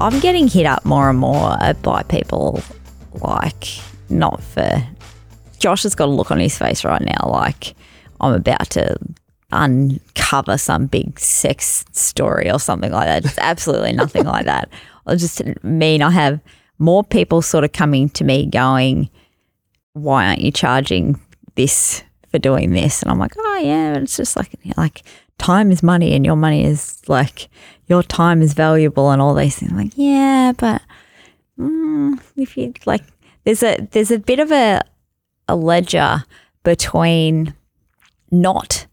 I'm 0.00 0.18
getting 0.20 0.48
hit 0.48 0.66
up 0.66 0.84
more 0.84 1.10
and 1.10 1.18
more 1.18 1.56
by 1.82 2.02
people 2.04 2.62
like 3.14 3.68
not 4.08 4.42
for 4.42 4.82
Josh 5.58 5.82
has 5.82 5.94
got 5.94 6.08
a 6.08 6.12
look 6.12 6.30
on 6.30 6.38
his 6.38 6.56
face 6.56 6.84
right 6.84 7.02
now 7.02 7.28
like 7.28 7.74
I'm 8.20 8.32
about 8.32 8.70
to 8.70 8.96
uncover 9.52 10.56
some 10.56 10.86
big 10.86 11.18
sex 11.18 11.84
story 11.92 12.50
or 12.50 12.58
something 12.58 12.92
like 12.92 13.06
that. 13.06 13.24
It's 13.24 13.38
absolutely 13.42 13.92
nothing 13.92 14.24
like 14.24 14.46
that. 14.46 14.68
I 15.06 15.16
just 15.16 15.42
mean 15.62 16.02
I 16.02 16.10
have 16.10 16.40
more 16.78 17.04
people 17.04 17.42
sort 17.42 17.64
of 17.64 17.72
coming 17.72 18.08
to 18.10 18.24
me 18.24 18.46
going, 18.46 19.10
Why 19.92 20.28
aren't 20.28 20.40
you 20.40 20.50
charging 20.50 21.20
this 21.56 22.02
for 22.30 22.38
doing 22.38 22.70
this? 22.70 23.02
And 23.02 23.10
I'm 23.10 23.18
like, 23.18 23.32
Oh 23.36 23.60
yeah, 23.62 23.98
it's 23.98 24.16
just 24.16 24.36
like 24.36 24.52
like 24.76 25.02
time 25.38 25.70
is 25.70 25.82
money 25.82 26.14
and 26.14 26.24
your 26.24 26.36
money 26.36 26.64
is 26.64 27.02
like 27.08 27.48
your 27.90 28.02
time 28.02 28.40
is 28.40 28.54
valuable 28.54 29.10
and 29.10 29.20
all 29.20 29.34
these 29.34 29.58
things. 29.58 29.72
I'm 29.72 29.76
like, 29.76 29.92
yeah, 29.96 30.52
but 30.56 30.80
mm, 31.58 32.18
if 32.36 32.56
you 32.56 32.72
like 32.86 33.02
there's 33.44 33.62
a 33.62 33.86
there's 33.90 34.10
a 34.10 34.18
bit 34.18 34.38
of 34.38 34.50
a 34.52 34.80
a 35.48 35.56
ledger 35.56 36.24
between 36.62 37.54
not 38.30 38.86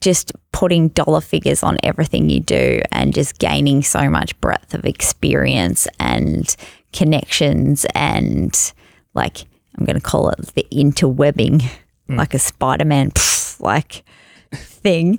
just 0.00 0.30
putting 0.52 0.88
dollar 0.90 1.20
figures 1.20 1.64
on 1.64 1.76
everything 1.82 2.30
you 2.30 2.38
do 2.38 2.80
and 2.92 3.12
just 3.12 3.40
gaining 3.40 3.82
so 3.82 4.08
much 4.08 4.40
breadth 4.40 4.72
of 4.72 4.84
experience 4.84 5.88
and 5.98 6.54
connections 6.92 7.84
and 7.96 8.72
like 9.14 9.46
I'm 9.76 9.84
going 9.84 9.96
to 9.96 10.02
call 10.02 10.30
it 10.30 10.38
the 10.54 10.66
interwebbing, 10.70 11.62
mm. 12.08 12.16
like 12.16 12.34
a 12.34 12.38
Spider 12.38 12.84
Man 12.84 13.12
like 13.60 14.04
thing. 14.52 15.18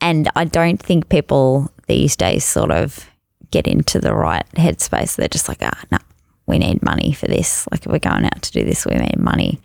And 0.00 0.28
I 0.34 0.44
don't 0.44 0.82
think 0.82 1.08
people 1.08 1.71
these 1.92 2.16
days 2.16 2.42
sort 2.42 2.70
of 2.70 3.06
get 3.50 3.66
into 3.66 4.00
the 4.00 4.14
right 4.14 4.46
headspace. 4.54 5.16
They're 5.16 5.28
just 5.28 5.46
like, 5.46 5.58
ah, 5.60 5.82
no, 5.90 5.98
we 6.46 6.58
need 6.58 6.82
money 6.82 7.12
for 7.12 7.26
this. 7.26 7.68
Like, 7.70 7.84
if 7.84 7.92
we're 7.92 7.98
going 7.98 8.24
out 8.24 8.40
to 8.40 8.52
do 8.52 8.64
this, 8.64 8.86
we 8.86 8.94
need 8.94 9.18
money. 9.18 9.60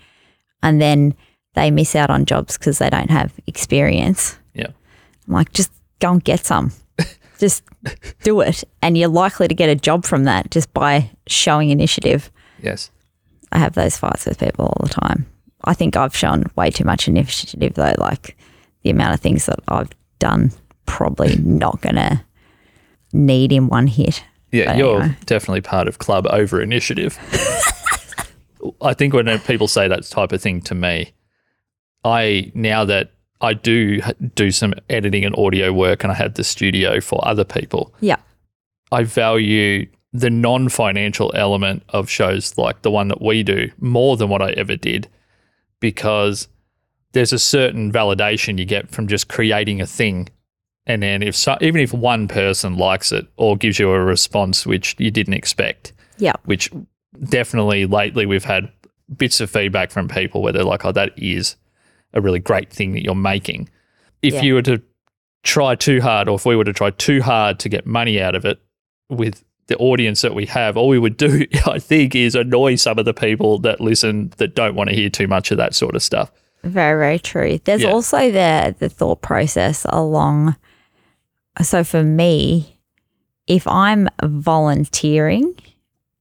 And 0.61 0.81
then 0.81 1.15
they 1.55 1.71
miss 1.71 1.95
out 1.95 2.09
on 2.09 2.25
jobs 2.25 2.57
because 2.57 2.79
they 2.79 2.89
don't 2.89 3.09
have 3.09 3.33
experience. 3.47 4.37
Yeah. 4.53 4.71
I'm 5.25 5.33
like, 5.33 5.53
just 5.53 5.71
go 5.99 6.11
and 6.11 6.23
get 6.23 6.45
some. 6.45 6.73
just 7.39 7.63
do 8.23 8.41
it. 8.41 8.65
And 8.81 8.97
you're 8.97 9.07
likely 9.07 9.47
to 9.47 9.55
get 9.55 9.69
a 9.69 9.75
job 9.75 10.03
from 10.03 10.25
that 10.25 10.51
just 10.51 10.73
by 10.73 11.09
showing 11.27 11.69
initiative. 11.69 12.29
Yes. 12.61 12.91
I 13.53 13.59
have 13.59 13.73
those 13.73 13.97
fights 13.97 14.25
with 14.25 14.39
people 14.39 14.65
all 14.65 14.85
the 14.85 14.93
time. 14.93 15.27
I 15.63 15.73
think 15.73 15.95
I've 15.95 16.15
shown 16.15 16.43
way 16.57 16.71
too 16.71 16.83
much 16.83 17.07
initiative 17.07 17.75
though. 17.75 17.95
Like 17.97 18.35
the 18.83 18.89
amount 18.89 19.13
of 19.13 19.21
things 19.21 19.45
that 19.45 19.59
I've 19.69 19.89
done, 20.19 20.51
probably 20.87 21.37
not 21.37 21.79
going 21.81 21.95
to 21.95 22.23
need 23.13 23.51
in 23.51 23.67
one 23.67 23.85
hit. 23.85 24.23
Yeah, 24.51 24.65
but 24.65 24.77
you're 24.77 25.01
anyway. 25.01 25.17
definitely 25.25 25.61
part 25.61 25.87
of 25.87 25.99
club 25.99 26.25
over 26.31 26.59
initiative. 26.61 27.19
I 28.81 28.93
think 28.93 29.13
when 29.13 29.39
people 29.39 29.67
say 29.67 29.87
that 29.87 30.03
type 30.03 30.31
of 30.31 30.41
thing 30.41 30.61
to 30.61 30.75
me, 30.75 31.11
I 32.03 32.51
now 32.55 32.85
that 32.85 33.11
I 33.41 33.53
do 33.53 34.01
do 34.35 34.51
some 34.51 34.73
editing 34.89 35.23
and 35.25 35.35
audio 35.37 35.71
work 35.71 36.03
and 36.03 36.11
I 36.11 36.15
have 36.15 36.33
the 36.33 36.43
studio 36.43 36.99
for 36.99 37.25
other 37.27 37.43
people. 37.43 37.93
Yeah. 37.99 38.17
I 38.91 39.03
value 39.03 39.87
the 40.13 40.29
non-financial 40.29 41.31
element 41.35 41.83
of 41.89 42.09
shows 42.09 42.57
like 42.57 42.81
the 42.81 42.89
one 42.89 43.09
that 43.09 43.21
we 43.21 43.43
do 43.43 43.69
more 43.79 44.17
than 44.17 44.29
what 44.29 44.41
I 44.41 44.51
ever 44.51 44.75
did 44.75 45.07
because 45.79 46.47
there's 47.11 47.33
a 47.33 47.39
certain 47.39 47.91
validation 47.91 48.57
you 48.57 48.65
get 48.65 48.89
from 48.89 49.07
just 49.07 49.27
creating 49.27 49.81
a 49.81 49.85
thing 49.85 50.29
and 50.87 51.03
then 51.03 51.21
if 51.21 51.35
so, 51.35 51.57
even 51.61 51.79
if 51.79 51.93
one 51.93 52.27
person 52.27 52.77
likes 52.77 53.11
it 53.11 53.27
or 53.37 53.55
gives 53.55 53.77
you 53.77 53.91
a 53.91 54.03
response 54.03 54.65
which 54.65 54.95
you 54.97 55.11
didn't 55.11 55.35
expect. 55.35 55.93
Yeah. 56.17 56.33
Which 56.45 56.71
definitely 57.29 57.85
lately 57.85 58.25
we've 58.25 58.43
had 58.43 58.71
bits 59.15 59.39
of 59.39 59.51
feedback 59.51 59.91
from 59.91 60.07
people 60.07 60.41
where 60.41 60.51
they're 60.51 60.63
like, 60.63 60.83
"Oh, 60.83 60.91
that 60.93 61.11
is 61.15 61.55
a 62.13 62.21
really 62.21 62.39
great 62.39 62.71
thing 62.71 62.93
that 62.93 63.03
you're 63.03 63.15
making. 63.15 63.69
If 64.21 64.35
yeah. 64.35 64.41
you 64.41 64.53
were 64.55 64.61
to 64.63 64.81
try 65.43 65.75
too 65.75 66.01
hard, 66.01 66.27
or 66.27 66.35
if 66.35 66.45
we 66.45 66.55
were 66.55 66.63
to 66.63 66.73
try 66.73 66.89
too 66.91 67.21
hard 67.21 67.59
to 67.59 67.69
get 67.69 67.85
money 67.85 68.21
out 68.21 68.35
of 68.35 68.45
it 68.45 68.59
with 69.09 69.43
the 69.67 69.77
audience 69.77 70.21
that 70.21 70.33
we 70.33 70.45
have, 70.47 70.77
all 70.77 70.87
we 70.87 70.99
would 70.99 71.17
do, 71.17 71.45
I 71.65 71.79
think, 71.79 72.15
is 72.15 72.35
annoy 72.35 72.75
some 72.75 72.97
of 72.97 73.05
the 73.05 73.13
people 73.13 73.59
that 73.59 73.79
listen 73.79 74.33
that 74.37 74.55
don't 74.55 74.75
want 74.75 74.89
to 74.89 74.95
hear 74.95 75.09
too 75.09 75.27
much 75.27 75.51
of 75.51 75.57
that 75.57 75.75
sort 75.75 75.95
of 75.95 76.03
stuff. 76.03 76.31
Very, 76.63 76.99
very 76.99 77.19
true. 77.19 77.59
There's 77.63 77.83
yeah. 77.83 77.91
also 77.91 78.31
the 78.31 78.75
the 78.79 78.89
thought 78.89 79.21
process 79.21 79.85
along. 79.89 80.55
So 81.63 81.83
for 81.83 82.03
me, 82.03 82.77
if 83.47 83.67
I'm 83.67 84.09
volunteering, 84.23 85.55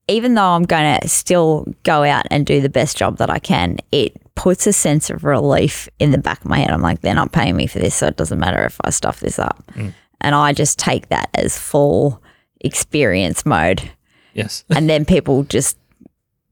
even 0.07 0.35
though 0.35 0.49
I'm 0.49 0.63
going 0.63 0.99
to 0.99 1.07
still 1.07 1.65
go 1.83 2.03
out 2.03 2.25
and 2.31 2.45
do 2.45 2.61
the 2.61 2.69
best 2.69 2.97
job 2.97 3.17
that 3.17 3.29
I 3.29 3.39
can, 3.39 3.77
it 3.91 4.15
puts 4.35 4.67
a 4.67 4.73
sense 4.73 5.09
of 5.09 5.23
relief 5.23 5.89
in 5.99 6.11
the 6.11 6.17
back 6.17 6.39
of 6.41 6.45
my 6.45 6.59
head. 6.59 6.71
I'm 6.71 6.81
like, 6.81 7.01
they're 7.01 7.13
not 7.13 7.31
paying 7.31 7.55
me 7.55 7.67
for 7.67 7.79
this, 7.79 7.95
so 7.95 8.07
it 8.07 8.17
doesn't 8.17 8.39
matter 8.39 8.63
if 8.63 8.77
I 8.83 8.91
stuff 8.91 9.19
this 9.19 9.39
up. 9.39 9.63
Mm. 9.73 9.93
And 10.21 10.35
I 10.35 10.53
just 10.53 10.79
take 10.79 11.09
that 11.09 11.29
as 11.33 11.57
full 11.57 12.21
experience 12.61 13.45
mode. 13.45 13.91
Yes. 14.33 14.63
and 14.69 14.89
then 14.89 15.05
people 15.05 15.43
just 15.43 15.77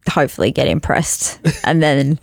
hopefully 0.10 0.52
get 0.52 0.68
impressed. 0.68 1.40
and 1.64 1.82
then, 1.82 2.20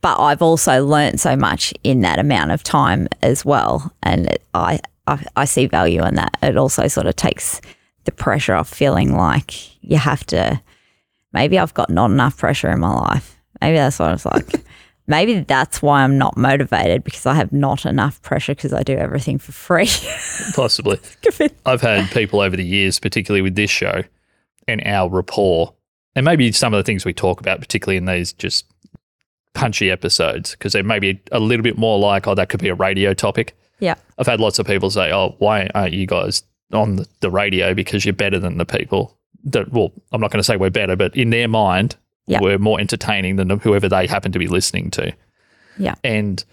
but 0.00 0.18
I've 0.20 0.42
also 0.42 0.84
learned 0.86 1.20
so 1.20 1.36
much 1.36 1.74
in 1.82 2.02
that 2.02 2.18
amount 2.18 2.52
of 2.52 2.62
time 2.62 3.08
as 3.22 3.44
well. 3.44 3.92
And 4.02 4.26
it, 4.26 4.42
I, 4.54 4.80
I, 5.06 5.24
I 5.36 5.44
see 5.44 5.66
value 5.66 6.04
in 6.04 6.14
that. 6.16 6.36
It 6.42 6.56
also 6.56 6.88
sort 6.88 7.06
of 7.06 7.16
takes 7.16 7.60
the 8.04 8.12
pressure 8.12 8.54
off 8.54 8.68
feeling 8.68 9.16
like 9.16 9.82
you 9.84 9.98
have 9.98 10.24
to, 10.26 10.60
maybe 11.32 11.58
I've 11.58 11.74
got 11.74 11.90
not 11.90 12.10
enough 12.10 12.36
pressure 12.36 12.70
in 12.70 12.80
my 12.80 12.92
life. 12.92 13.38
Maybe 13.60 13.76
that's 13.76 13.98
what 13.98 14.12
it's 14.12 14.24
like. 14.24 14.64
Maybe 15.06 15.40
that's 15.40 15.82
why 15.82 16.04
I'm 16.04 16.18
not 16.18 16.36
motivated 16.36 17.02
because 17.02 17.26
I 17.26 17.34
have 17.34 17.52
not 17.52 17.84
enough 17.84 18.22
pressure 18.22 18.54
because 18.54 18.72
I 18.72 18.84
do 18.84 18.96
everything 18.96 19.38
for 19.38 19.50
free. 19.50 19.88
Possibly. 20.54 21.00
I've 21.66 21.80
had 21.80 22.08
people 22.12 22.40
over 22.40 22.56
the 22.56 22.64
years, 22.64 23.00
particularly 23.00 23.42
with 23.42 23.56
this 23.56 23.70
show 23.70 24.04
and 24.68 24.80
our 24.86 25.10
rapport, 25.10 25.74
and 26.14 26.24
maybe 26.24 26.52
some 26.52 26.72
of 26.72 26.78
the 26.78 26.84
things 26.84 27.04
we 27.04 27.12
talk 27.12 27.40
about, 27.40 27.60
particularly 27.60 27.96
in 27.96 28.04
these 28.04 28.32
just 28.32 28.66
punchy 29.52 29.90
episodes, 29.90 30.52
because 30.52 30.74
they 30.74 30.82
may 30.82 31.00
be 31.00 31.20
a 31.32 31.40
little 31.40 31.64
bit 31.64 31.76
more 31.76 31.98
like, 31.98 32.28
oh, 32.28 32.36
that 32.36 32.48
could 32.48 32.60
be 32.60 32.68
a 32.68 32.74
radio 32.74 33.12
topic. 33.12 33.56
Yeah. 33.80 33.94
I've 34.18 34.26
had 34.26 34.40
lots 34.40 34.58
of 34.58 34.66
people 34.66 34.90
say, 34.90 35.12
oh, 35.12 35.34
why 35.38 35.68
aren't 35.74 35.94
you 35.94 36.06
guys 36.06 36.42
on 36.72 36.96
the, 36.96 37.06
the 37.20 37.30
radio 37.30 37.74
because 37.74 38.04
you're 38.04 38.14
better 38.14 38.38
than 38.38 38.58
the 38.58 38.66
people 38.66 39.16
that, 39.44 39.72
well, 39.72 39.92
I'm 40.12 40.20
not 40.20 40.30
going 40.30 40.40
to 40.40 40.44
say 40.44 40.56
we're 40.56 40.70
better, 40.70 40.96
but 40.96 41.16
in 41.16 41.30
their 41.30 41.48
mind, 41.48 41.96
yep. 42.26 42.42
were 42.42 42.58
more 42.58 42.80
entertaining 42.80 43.36
than 43.36 43.50
whoever 43.50 43.88
they 43.88 44.06
happen 44.06 44.32
to 44.32 44.38
be 44.38 44.46
listening 44.46 44.90
to. 44.92 45.12
Yeah. 45.78 45.94
And 46.04 46.44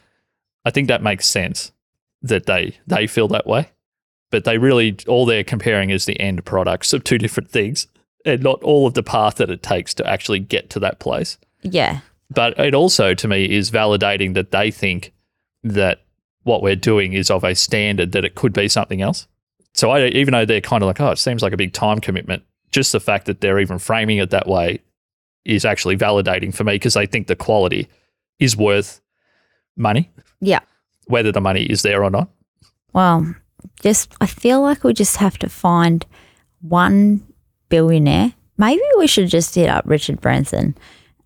I 0.65 0.71
think 0.71 0.87
that 0.87 1.03
makes 1.03 1.27
sense 1.27 1.71
that 2.21 2.45
they 2.45 2.77
they 2.87 3.07
feel 3.07 3.27
that 3.29 3.47
way. 3.47 3.69
But 4.31 4.43
they 4.43 4.57
really 4.57 4.97
all 5.07 5.25
they're 5.25 5.43
comparing 5.43 5.89
is 5.89 6.05
the 6.05 6.19
end 6.19 6.43
products 6.45 6.93
of 6.93 7.03
two 7.03 7.17
different 7.17 7.49
things 7.49 7.87
and 8.25 8.41
not 8.41 8.61
all 8.63 8.87
of 8.87 8.93
the 8.93 9.03
path 9.03 9.35
that 9.35 9.49
it 9.49 9.63
takes 9.63 9.93
to 9.95 10.07
actually 10.07 10.39
get 10.39 10.69
to 10.71 10.79
that 10.79 10.99
place. 10.99 11.37
Yeah. 11.61 11.99
But 12.29 12.57
it 12.59 12.73
also 12.73 13.13
to 13.13 13.27
me 13.27 13.45
is 13.45 13.71
validating 13.71 14.33
that 14.33 14.51
they 14.51 14.71
think 14.71 15.13
that 15.63 16.01
what 16.47 16.63
we're 16.63 16.75
doing 16.75 17.13
is 17.13 17.29
of 17.29 17.43
a 17.43 17.53
standard 17.53 18.13
that 18.13 18.25
it 18.25 18.35
could 18.35 18.53
be 18.53 18.67
something 18.67 19.01
else. 19.01 19.27
So 19.73 19.91
I, 19.91 20.07
even 20.07 20.31
though 20.31 20.45
they're 20.45 20.61
kind 20.61 20.81
of 20.81 20.87
like, 20.87 20.99
oh, 20.99 21.11
it 21.11 21.19
seems 21.19 21.43
like 21.43 21.53
a 21.53 21.57
big 21.57 21.73
time 21.73 21.99
commitment, 21.99 22.43
just 22.71 22.91
the 22.91 22.99
fact 22.99 23.25
that 23.25 23.41
they're 23.41 23.59
even 23.59 23.77
framing 23.77 24.17
it 24.17 24.31
that 24.31 24.47
way 24.47 24.79
is 25.45 25.65
actually 25.65 25.97
validating 25.97 26.53
for 26.53 26.63
me 26.63 26.73
because 26.73 26.95
they 26.95 27.05
think 27.05 27.27
the 27.27 27.35
quality 27.35 27.87
is 28.39 28.57
worth 28.57 29.01
money. 29.75 30.09
Yeah. 30.39 30.59
Whether 31.05 31.31
the 31.31 31.41
money 31.41 31.63
is 31.63 31.83
there 31.83 32.03
or 32.03 32.09
not. 32.09 32.29
Well, 32.93 33.35
just 33.81 34.13
I 34.19 34.25
feel 34.25 34.61
like 34.61 34.83
we 34.83 34.93
just 34.93 35.17
have 35.17 35.37
to 35.39 35.49
find 35.49 36.05
one 36.61 37.25
billionaire. 37.69 38.33
Maybe 38.57 38.81
we 38.97 39.07
should 39.07 39.27
just 39.27 39.53
hit 39.53 39.69
up 39.69 39.83
Richard 39.85 40.19
Branson 40.21 40.75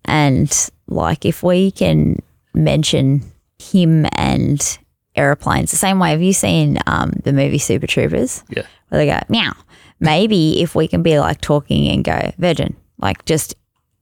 and 0.04 0.70
like 0.88 1.24
if 1.24 1.42
we 1.42 1.70
can 1.70 2.20
mention 2.54 3.22
him 3.58 4.06
and 4.16 4.78
airplanes 5.14 5.70
the 5.70 5.76
same 5.76 5.98
way. 5.98 6.10
Have 6.10 6.22
you 6.22 6.32
seen 6.32 6.78
um, 6.86 7.12
the 7.24 7.32
movie 7.32 7.58
Super 7.58 7.86
Troopers? 7.86 8.42
Yeah. 8.48 8.62
Where 8.88 9.04
they 9.04 9.06
go, 9.06 9.18
meow. 9.28 9.52
Maybe 10.00 10.62
if 10.62 10.74
we 10.74 10.88
can 10.88 11.02
be 11.02 11.18
like 11.18 11.40
talking 11.40 11.88
and 11.88 12.04
go, 12.04 12.32
Virgin, 12.38 12.76
like 12.98 13.24
just 13.24 13.54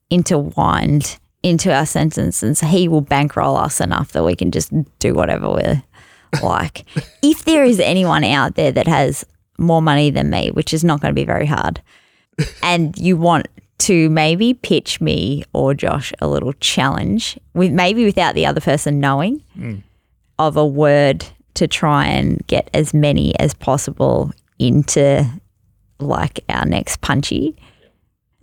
intertwined 0.08 1.18
into 1.42 1.72
our 1.72 1.86
sentence, 1.86 2.42
and 2.42 2.56
sentences, 2.56 2.78
he 2.78 2.88
will 2.88 3.00
bankroll 3.00 3.56
us 3.56 3.80
enough 3.80 4.12
that 4.12 4.24
we 4.24 4.36
can 4.36 4.50
just 4.50 4.72
do 4.98 5.14
whatever 5.14 5.48
we're 5.50 5.82
like. 6.42 6.84
if 7.22 7.44
there 7.44 7.64
is 7.64 7.80
anyone 7.80 8.24
out 8.24 8.54
there 8.54 8.72
that 8.72 8.86
has 8.86 9.24
more 9.58 9.82
money 9.82 10.10
than 10.10 10.30
me, 10.30 10.50
which 10.50 10.74
is 10.74 10.84
not 10.84 11.00
going 11.00 11.14
to 11.14 11.20
be 11.20 11.24
very 11.24 11.46
hard, 11.46 11.80
and 12.62 12.96
you 12.98 13.16
want 13.16 13.48
to 13.78 14.10
maybe 14.10 14.52
pitch 14.52 15.00
me 15.00 15.42
or 15.54 15.72
Josh 15.72 16.12
a 16.20 16.28
little 16.28 16.52
challenge 16.54 17.38
with 17.54 17.72
maybe 17.72 18.04
without 18.04 18.34
the 18.34 18.44
other 18.44 18.60
person 18.60 19.00
knowing 19.00 19.42
mm. 19.58 19.82
Of 20.46 20.56
a 20.56 20.66
word 20.66 21.24
to 21.54 21.68
try 21.68 22.06
and 22.06 22.44
get 22.46 22.68
as 22.74 22.92
many 22.94 23.38
as 23.38 23.54
possible 23.54 24.32
into 24.58 25.24
like 25.98 26.40
our 26.48 26.64
next 26.64 27.00
punchy. 27.00 27.56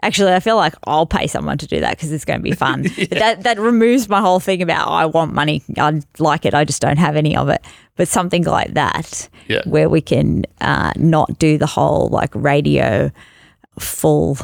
Actually, 0.04 0.34
I 0.34 0.40
feel 0.40 0.58
like 0.58 0.76
I'll 0.86 1.08
pay 1.08 1.26
someone 1.26 1.58
to 1.58 1.66
do 1.66 1.80
that 1.80 1.98
because 1.98 2.12
it's 2.12 2.24
going 2.24 2.40
to 2.40 2.44
be 2.44 2.52
fun. 2.52 2.84
But 2.98 3.10
that 3.10 3.44
that 3.44 3.60
removes 3.60 4.08
my 4.08 4.22
whole 4.22 4.40
thing 4.40 4.62
about 4.62 4.88
oh, 4.88 4.92
I 4.92 5.06
want 5.08 5.34
money. 5.34 5.64
I 5.78 6.02
like 6.20 6.46
it. 6.46 6.54
I 6.54 6.64
just 6.66 6.82
don't 6.82 6.98
have 7.00 7.16
any 7.16 7.36
of 7.36 7.50
it. 7.50 7.66
But 7.96 8.08
something 8.08 8.44
like 8.44 8.74
that, 8.76 9.28
Yeah. 9.48 9.62
where 9.66 9.90
we 9.90 10.02
can 10.02 10.46
uh, 10.62 10.92
not 10.98 11.40
do 11.40 11.58
the 11.58 11.66
whole 11.66 12.10
like 12.10 12.30
radio 12.36 13.12
full 13.80 14.38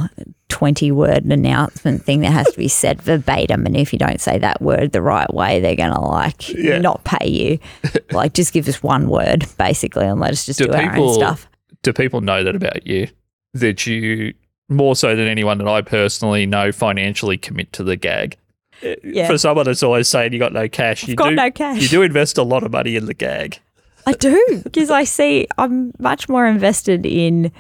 20 0.50 0.92
word 0.92 1.26
announcement 1.26 2.04
thing 2.06 2.22
that 2.22 2.32
has 2.32 2.48
to 2.52 2.58
be 2.58 2.68
said 2.68 3.02
verbatim 3.02 3.66
and 3.66 3.76
if 3.76 3.92
you 3.92 4.00
don't 4.00 4.22
say 4.22 4.38
that 4.38 4.62
word 4.62 4.92
the 4.92 5.02
right 5.02 5.34
way 5.34 5.60
they're 5.60 5.76
going 5.76 5.94
to 5.94 6.00
like 6.00 6.50
Yeah. 6.50 6.78
not 6.80 7.04
pay 7.04 7.28
you 7.28 7.60
like 8.12 8.34
just 8.34 8.54
give 8.54 8.68
us 8.68 8.84
one 8.84 9.08
word 9.10 9.46
basically 9.58 10.06
and 10.06 10.20
let 10.20 10.32
us 10.32 10.46
just 10.46 10.60
do, 10.60 10.68
Do 10.68 10.74
our 10.74 10.96
own 10.98 11.14
stuff 11.14 11.48
do 11.82 11.92
people 11.92 12.22
know 12.22 12.44
that 12.46 12.56
about 12.56 12.88
you? 12.88 13.10
That 13.56 13.86
you 13.86 14.34
more 14.70 14.96
so 14.96 15.16
than 15.18 15.28
anyone 15.28 15.58
that 15.58 15.68
I 15.68 15.82
personally 15.82 16.46
know 16.46 16.72
financially 16.72 17.38
commit 17.38 17.74
to 17.74 17.84
the 17.84 17.98
gag. 17.98 18.38
Eh, 18.82 18.96
yeah 19.04 19.28
For 19.28 19.38
someone 19.38 19.66
that's 19.66 19.84
always 19.84 20.08
saying 20.08 20.32
you 20.32 20.40
got 20.40 20.54
no 20.54 20.70
cash, 20.70 21.06
you 21.08 21.16
got 21.16 21.30
do 21.30 21.36
no 21.36 21.52
cash. 21.52 21.82
you 21.82 21.90
do 21.90 22.02
invest 22.02 22.38
a 22.38 22.44
lot 22.44 22.64
of 22.64 22.72
money 22.72 22.96
in 22.96 23.06
the 23.08 23.14
gag. 23.14 23.60
i 24.08 24.14
do 24.14 24.62
because 24.64 24.90
i 24.90 25.04
see 25.04 25.46
i'm 25.58 25.92
much 26.00 26.30
more 26.30 26.46
invested 26.46 27.06
in 27.06 27.52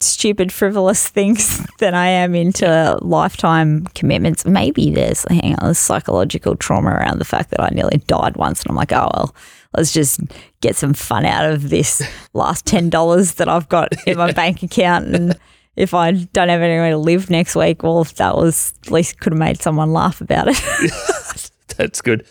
stupid 0.00 0.52
frivolous 0.52 1.08
things 1.08 1.66
than 1.78 1.94
i 1.94 2.06
am 2.06 2.34
into 2.34 2.98
lifetime 3.02 3.84
commitments. 3.94 4.46
Maybe 4.46 4.90
there's 4.90 5.24
hang 5.28 5.54
on 5.56 5.64
there's 5.64 5.78
psychological 5.78 6.56
trauma 6.56 6.90
around 6.90 7.18
the 7.18 7.24
fact 7.24 7.50
that 7.50 7.60
i 7.60 7.68
nearly 7.68 7.98
died 8.06 8.36
once 8.36 8.62
and 8.62 8.70
i'm 8.70 8.76
like 8.76 8.92
oh 8.92 9.10
well 9.12 9.34
let's 9.76 9.92
just 9.92 10.20
get 10.60 10.74
some 10.74 10.94
fun 10.94 11.24
out 11.24 11.50
of 11.50 11.68
this 11.68 12.02
last 12.32 12.66
$10 12.66 13.34
that 13.36 13.48
i've 13.48 13.68
got 13.68 13.92
in 14.06 14.16
my 14.16 14.32
bank 14.32 14.62
account 14.62 15.14
and 15.14 15.38
if 15.76 15.94
i 15.94 16.10
don't 16.10 16.48
have 16.48 16.62
anywhere 16.62 16.90
to 16.90 16.98
live 16.98 17.30
next 17.30 17.54
week 17.54 17.82
well 17.82 18.04
that 18.04 18.36
was 18.36 18.74
at 18.86 18.90
least 18.90 19.20
could 19.20 19.32
have 19.32 19.38
made 19.38 19.60
someone 19.60 19.92
laugh 19.92 20.20
about 20.20 20.46
it. 20.48 21.50
That's 21.76 22.00
good. 22.00 22.26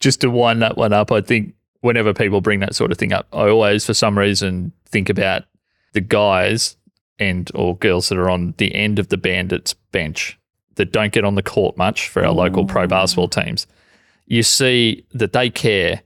Just 0.00 0.20
to 0.22 0.30
wind 0.30 0.62
that 0.62 0.76
one 0.76 0.92
up, 0.92 1.12
I 1.12 1.20
think 1.20 1.54
whenever 1.80 2.12
people 2.12 2.40
bring 2.40 2.60
that 2.60 2.74
sort 2.74 2.90
of 2.90 2.98
thing 2.98 3.12
up, 3.12 3.26
I 3.32 3.48
always, 3.48 3.86
for 3.86 3.94
some 3.94 4.18
reason, 4.18 4.72
think 4.86 5.08
about 5.08 5.44
the 5.92 6.00
guys 6.00 6.76
and 7.18 7.50
or 7.54 7.76
girls 7.76 8.08
that 8.08 8.18
are 8.18 8.30
on 8.30 8.54
the 8.58 8.74
end 8.74 8.98
of 8.98 9.08
the 9.08 9.16
bandits 9.16 9.74
bench 9.92 10.38
that 10.76 10.92
don't 10.92 11.12
get 11.12 11.24
on 11.24 11.34
the 11.34 11.42
court 11.42 11.76
much 11.76 12.08
for 12.08 12.24
our 12.24 12.32
local 12.32 12.64
pro 12.64 12.86
mm. 12.86 12.88
basketball 12.88 13.28
teams. 13.28 13.66
You 14.26 14.42
see 14.42 15.04
that 15.12 15.32
they 15.32 15.50
care 15.50 16.02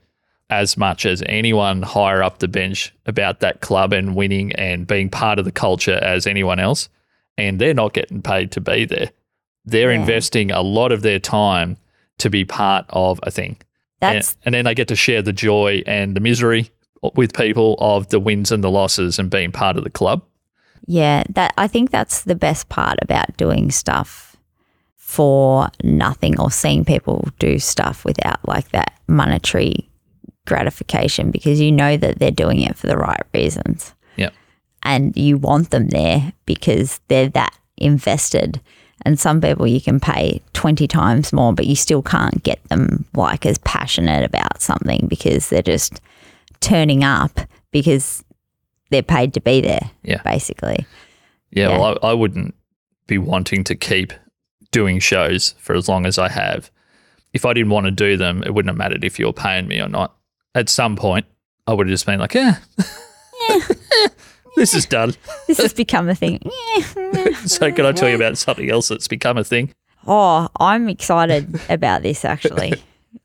as 0.50 0.76
much 0.76 1.06
as 1.06 1.22
anyone 1.26 1.82
higher 1.82 2.22
up 2.22 2.38
the 2.38 2.48
bench 2.48 2.92
about 3.06 3.40
that 3.40 3.60
club 3.60 3.92
and 3.92 4.14
winning 4.14 4.52
and 4.52 4.86
being 4.86 5.08
part 5.08 5.38
of 5.38 5.44
the 5.44 5.52
culture 5.52 5.98
as 6.02 6.26
anyone 6.26 6.58
else. 6.58 6.88
And 7.38 7.58
they're 7.58 7.74
not 7.74 7.94
getting 7.94 8.20
paid 8.20 8.50
to 8.52 8.60
be 8.60 8.84
there. 8.84 9.10
They're 9.64 9.92
Yeah. 9.92 10.00
investing 10.00 10.50
a 10.50 10.60
lot 10.60 10.92
of 10.92 11.02
their 11.02 11.18
time 11.18 11.78
to 12.18 12.28
be 12.28 12.44
part 12.44 12.84
of 12.90 13.18
a 13.22 13.30
thing. 13.30 13.56
And, 14.02 14.36
and 14.44 14.54
then 14.54 14.64
they 14.64 14.74
get 14.74 14.88
to 14.88 14.96
share 14.96 15.22
the 15.22 15.32
joy 15.32 15.82
and 15.86 16.14
the 16.14 16.20
misery 16.20 16.70
with 17.14 17.34
people 17.34 17.76
of 17.78 18.08
the 18.08 18.20
wins 18.20 18.52
and 18.52 18.62
the 18.62 18.70
losses 18.70 19.18
and 19.18 19.30
being 19.30 19.52
part 19.52 19.76
of 19.76 19.84
the 19.84 19.90
club. 19.90 20.22
Yeah, 20.86 21.22
that 21.30 21.54
I 21.56 21.68
think 21.68 21.90
that's 21.90 22.22
the 22.22 22.34
best 22.34 22.68
part 22.68 22.98
about 23.02 23.36
doing 23.36 23.70
stuff 23.70 24.36
for 24.96 25.68
nothing 25.84 26.40
or 26.40 26.50
seeing 26.50 26.84
people 26.84 27.28
do 27.38 27.58
stuff 27.58 28.04
without 28.04 28.46
like 28.48 28.70
that 28.70 28.98
monetary 29.06 29.88
gratification 30.46 31.30
because 31.30 31.60
you 31.60 31.70
know 31.70 31.96
that 31.96 32.18
they're 32.18 32.30
doing 32.30 32.60
it 32.62 32.76
for 32.76 32.86
the 32.86 32.96
right 32.96 33.22
reasons 33.34 33.94
Yeah. 34.16 34.30
and 34.82 35.16
you 35.16 35.36
want 35.36 35.70
them 35.70 35.88
there 35.88 36.32
because 36.46 37.00
they're 37.08 37.28
that 37.30 37.56
invested. 37.76 38.60
And 39.04 39.18
some 39.18 39.40
people 39.40 39.66
you 39.66 39.80
can 39.80 39.98
pay 40.00 40.40
20 40.52 40.86
times 40.86 41.32
more, 41.32 41.52
but 41.52 41.66
you 41.66 41.74
still 41.76 42.02
can't 42.02 42.42
get 42.42 42.62
them 42.68 43.04
like 43.14 43.44
as 43.44 43.58
passionate 43.58 44.24
about 44.24 44.62
something 44.62 45.06
because 45.08 45.48
they're 45.48 45.62
just 45.62 46.00
turning 46.60 47.02
up 47.04 47.40
because 47.72 48.24
they're 48.92 49.02
paid 49.02 49.34
to 49.34 49.40
be 49.40 49.60
there, 49.60 49.90
Yeah. 50.04 50.22
basically. 50.22 50.86
Yeah, 51.50 51.70
Yeah. 51.70 51.78
well, 51.78 51.98
I, 52.02 52.08
I 52.08 52.12
wouldn't 52.12 52.54
be 53.06 53.18
wanting 53.18 53.64
to 53.64 53.74
keep 53.74 54.12
doing 54.70 54.98
shows 55.00 55.54
for 55.58 55.74
as 55.74 55.88
long 55.88 56.06
as 56.06 56.18
I 56.18 56.28
have. 56.28 56.70
If 57.32 57.44
I 57.44 57.52
didn't 57.52 57.70
want 57.70 57.86
to 57.86 57.90
do 57.90 58.16
them, 58.16 58.42
it 58.44 58.54
wouldn't 58.54 58.70
have 58.70 58.76
mattered 58.78 59.04
if 59.04 59.18
you 59.18 59.26
were 59.26 59.32
paying 59.32 59.66
me 59.66 59.80
or 59.80 59.88
not. 59.88 60.14
At 60.54 60.68
some 60.68 60.96
point, 60.96 61.26
I 61.66 61.72
would 61.72 61.86
have 61.88 61.92
just 61.94 62.06
been 62.06 62.20
like, 62.20 62.34
yeah, 62.34 62.58
this 64.56 64.74
is 64.74 64.86
done. 64.86 65.14
This 65.46 65.58
has 65.58 65.72
become 65.74 66.08
a 66.08 66.14
thing. 66.14 66.40
So, 67.46 67.70
can 67.72 67.84
I 67.86 67.92
tell 67.92 68.08
you 68.08 68.14
about 68.16 68.38
something 68.38 68.70
else 68.70 68.88
that's 68.88 69.08
become 69.08 69.36
a 69.36 69.44
thing? 69.44 69.72
Oh, 70.06 70.48
I'm 70.60 70.88
excited 70.88 71.60
about 71.68 72.02
this 72.02 72.24
actually. 72.24 72.74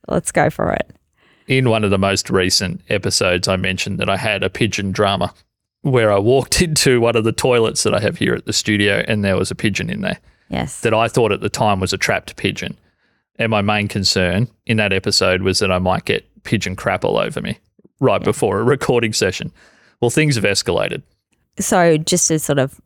Let's 0.07 0.31
go 0.31 0.49
for 0.49 0.71
it. 0.73 0.91
In 1.47 1.69
one 1.69 1.83
of 1.83 1.91
the 1.91 1.97
most 1.97 2.29
recent 2.29 2.81
episodes, 2.89 3.47
I 3.47 3.55
mentioned 3.55 3.99
that 3.99 4.09
I 4.09 4.17
had 4.17 4.43
a 4.43 4.49
pigeon 4.49 4.91
drama 4.91 5.33
where 5.81 6.11
I 6.11 6.19
walked 6.19 6.61
into 6.61 6.99
one 7.01 7.15
of 7.15 7.23
the 7.23 7.31
toilets 7.31 7.83
that 7.83 7.93
I 7.93 7.99
have 7.99 8.17
here 8.17 8.33
at 8.33 8.45
the 8.45 8.53
studio 8.53 9.03
and 9.07 9.23
there 9.23 9.37
was 9.37 9.51
a 9.51 9.55
pigeon 9.55 9.89
in 9.89 10.01
there. 10.01 10.19
Yes. 10.49 10.79
that 10.79 10.93
I 10.93 11.09
thought 11.09 11.33
at 11.33 11.41
the 11.41 11.49
time 11.49 11.81
was 11.81 11.91
a 11.91 11.97
trapped 11.97 12.37
pigeon. 12.37 12.77
And 13.37 13.49
my 13.51 13.61
main 13.61 13.89
concern 13.89 14.47
in 14.65 14.77
that 14.77 14.93
episode 14.93 15.41
was 15.41 15.59
that 15.59 15.71
I 15.71 15.77
might 15.77 16.05
get 16.05 16.25
pigeon 16.43 16.75
crap 16.75 17.03
all 17.03 17.17
over 17.17 17.41
me 17.41 17.59
right 17.99 18.23
before 18.23 18.59
a 18.59 18.63
recording 18.63 19.11
session. 19.11 19.51
Well, 19.99 20.09
things 20.09 20.35
have 20.35 20.45
escalated. 20.45 21.01
So 21.59 21.97
just 21.97 22.27
to 22.29 22.39
sort 22.39 22.59
of 22.59 22.79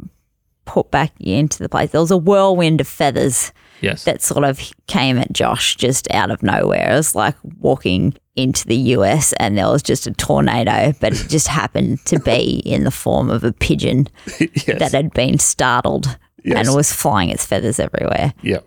put 0.65 0.91
back 0.91 1.11
into 1.19 1.59
the 1.59 1.69
place, 1.69 1.91
there 1.91 2.01
was 2.01 2.11
a 2.11 2.17
whirlwind 2.17 2.81
of 2.81 2.87
feathers 2.87 3.51
Yes. 3.81 4.03
that 4.05 4.21
sort 4.21 4.43
of 4.43 4.59
came 4.87 5.17
at 5.17 5.33
Josh 5.33 5.75
just 5.75 6.09
out 6.11 6.31
of 6.31 6.43
nowhere. 6.43 6.91
It 6.91 6.95
was 6.95 7.15
like 7.15 7.35
walking 7.59 8.13
into 8.35 8.65
the 8.67 8.75
US 8.95 9.33
and 9.33 9.57
there 9.57 9.67
was 9.67 9.83
just 9.83 10.07
a 10.07 10.11
tornado, 10.11 10.93
but 11.01 11.13
it 11.13 11.27
just 11.29 11.47
happened 11.47 12.03
to 12.05 12.19
be 12.19 12.61
in 12.65 12.83
the 12.83 12.91
form 12.91 13.29
of 13.29 13.43
a 13.43 13.51
pigeon 13.51 14.07
yes. 14.39 14.65
that 14.79 14.91
had 14.91 15.11
been 15.13 15.37
startled 15.39 16.17
Yes. 16.43 16.67
and 16.67 16.75
was 16.75 16.91
flying 16.91 17.29
its 17.29 17.45
feathers 17.45 17.79
everywhere. 17.79 18.33
yeah. 18.41 18.59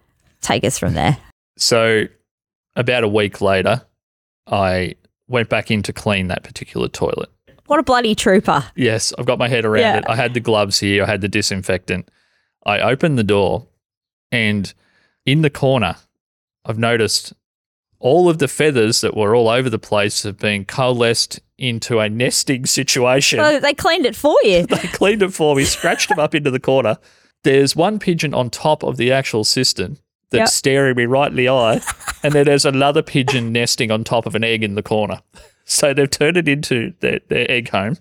Take 0.43 0.63
us 0.65 0.79
from 0.79 0.95
there. 0.95 1.17
So 1.57 2.05
about 2.77 3.03
a 3.03 3.09
week 3.09 3.41
later, 3.41 3.83
I 4.47 4.95
went 5.27 5.49
back 5.49 5.71
in 5.71 5.83
to 5.85 5.93
clean 5.93 6.29
that 6.29 6.45
particular 6.45 6.87
toilet. 6.89 7.31
What 7.67 7.81
a 7.81 7.83
bloody 7.83 8.15
trooper. 8.15 8.65
Yes, 8.77 9.13
I've 9.19 9.27
got 9.27 9.39
my 9.39 9.49
head 9.49 9.65
around 9.65 9.81
Yeah. 9.81 9.97
it. 9.99 10.05
I 10.07 10.15
had 10.17 10.35
the 10.35 10.41
gloves 10.41 10.79
here, 10.81 11.03
I 11.03 11.07
had 11.07 11.21
the 11.23 11.29
disinfectant. 11.29 12.09
I 12.67 12.81
opened 12.81 13.19
the 13.19 13.25
door 13.25 13.67
and 14.31 14.73
in 15.27 15.43
the 15.43 15.51
corner, 15.51 15.97
I've 16.65 16.79
noticed 16.79 17.33
all 17.99 18.29
of 18.29 18.39
the 18.39 18.49
feathers 18.49 19.01
that 19.01 19.17
were 19.17 19.35
all 19.35 19.49
over 19.49 19.71
the 19.71 19.79
place 19.79 20.23
have 20.25 20.39
been 20.39 20.65
coalesced 20.65 21.41
into 21.57 22.01
a 22.01 22.09
nesting 22.09 22.67
situation. 22.67 23.39
Well, 23.39 23.61
they 23.61 23.75
cleaned 23.75 24.07
it 24.07 24.17
for 24.17 24.37
you. 24.43 24.67
they 24.67 24.77
cleaned 24.89 25.23
it 25.23 25.33
for 25.33 25.55
me, 25.57 25.65
scratched 25.65 26.09
them 26.11 26.19
up 26.19 26.35
into 26.35 26.51
the 26.51 26.61
corner. 26.61 26.99
There's 27.45 27.77
one 27.77 27.99
pigeon 27.99 28.35
on 28.35 28.51
top 28.51 28.83
of 28.83 28.97
the 28.97 29.13
actual 29.13 29.45
cistern 29.45 29.99
that's 30.31 30.41
Yep. 30.41 30.49
staring 30.49 30.97
me 30.97 31.05
right 31.05 31.31
in 31.31 31.37
the 31.37 31.49
eye, 31.49 31.81
and 32.23 32.33
then 32.35 32.47
there's 32.47 32.65
another 32.65 33.03
pigeon 33.03 33.53
nesting 33.53 33.91
on 33.91 34.03
top 34.05 34.27
of 34.27 34.35
an 34.35 34.43
egg 34.45 34.63
in 34.63 34.75
the 34.75 34.83
corner. 34.83 35.21
So 35.67 35.95
they've 35.95 36.11
turned 36.11 36.37
it 36.37 36.47
into 36.47 36.93
their, 37.01 37.21
their 37.29 37.51
egg 37.51 37.71
home. 37.71 37.97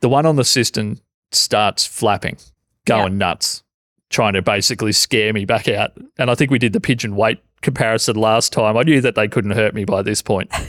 the 0.00 0.08
one 0.08 0.26
on 0.26 0.34
the 0.34 0.44
cistern 0.44 0.98
starts 1.30 1.86
flapping, 1.86 2.38
going 2.86 3.18
nuts, 3.18 3.62
trying 4.14 4.32
to 4.34 4.42
basically 4.42 4.92
scare 4.92 5.32
me 5.32 5.44
back 5.44 5.68
out. 5.68 5.92
And 6.18 6.30
I 6.30 6.34
think 6.34 6.50
we 6.50 6.58
did 6.58 6.72
the 6.72 6.80
pigeon 6.80 7.16
weight 7.16 7.42
comparison 7.60 8.16
last 8.16 8.52
time. 8.52 8.76
I 8.76 8.82
knew 8.82 9.00
that 9.00 9.14
they 9.14 9.28
couldn't 9.28 9.50
hurt 9.50 9.74
me 9.74 9.84
by 9.84 10.02
this 10.02 10.22
point. 10.22 10.50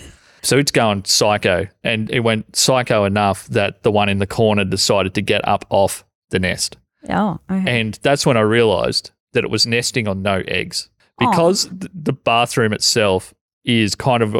So 0.46 0.60
it's 0.60 0.70
going 0.70 1.06
psycho. 1.06 1.68
And 1.84 2.08
it 2.12 2.20
went 2.20 2.56
psycho 2.56 3.04
enough 3.04 3.48
that 3.48 3.82
the 3.82 3.92
one 3.92 4.10
in 4.10 4.20
the 4.20 4.28
corner 4.28 4.64
decided 4.64 5.16
to 5.16 5.22
get 5.24 5.46
up 5.48 5.66
off 5.72 6.06
the 6.30 6.38
nest. 6.38 6.78
Oh, 7.10 7.40
okay. 7.50 7.82
And 7.82 7.98
that's 8.04 8.28
when 8.28 8.38
I 8.38 8.42
realized 8.42 9.10
that 9.34 9.44
it 9.44 9.50
was 9.50 9.66
nesting 9.66 10.08
on 10.08 10.22
no 10.22 10.44
eggs. 10.48 10.88
Oh. 11.20 11.32
Because 11.32 11.66
th- 11.66 11.92
the 11.96 12.14
bathroom 12.14 12.74
itself 12.74 13.34
is 13.64 13.96
kind 13.96 14.22
of 14.22 14.36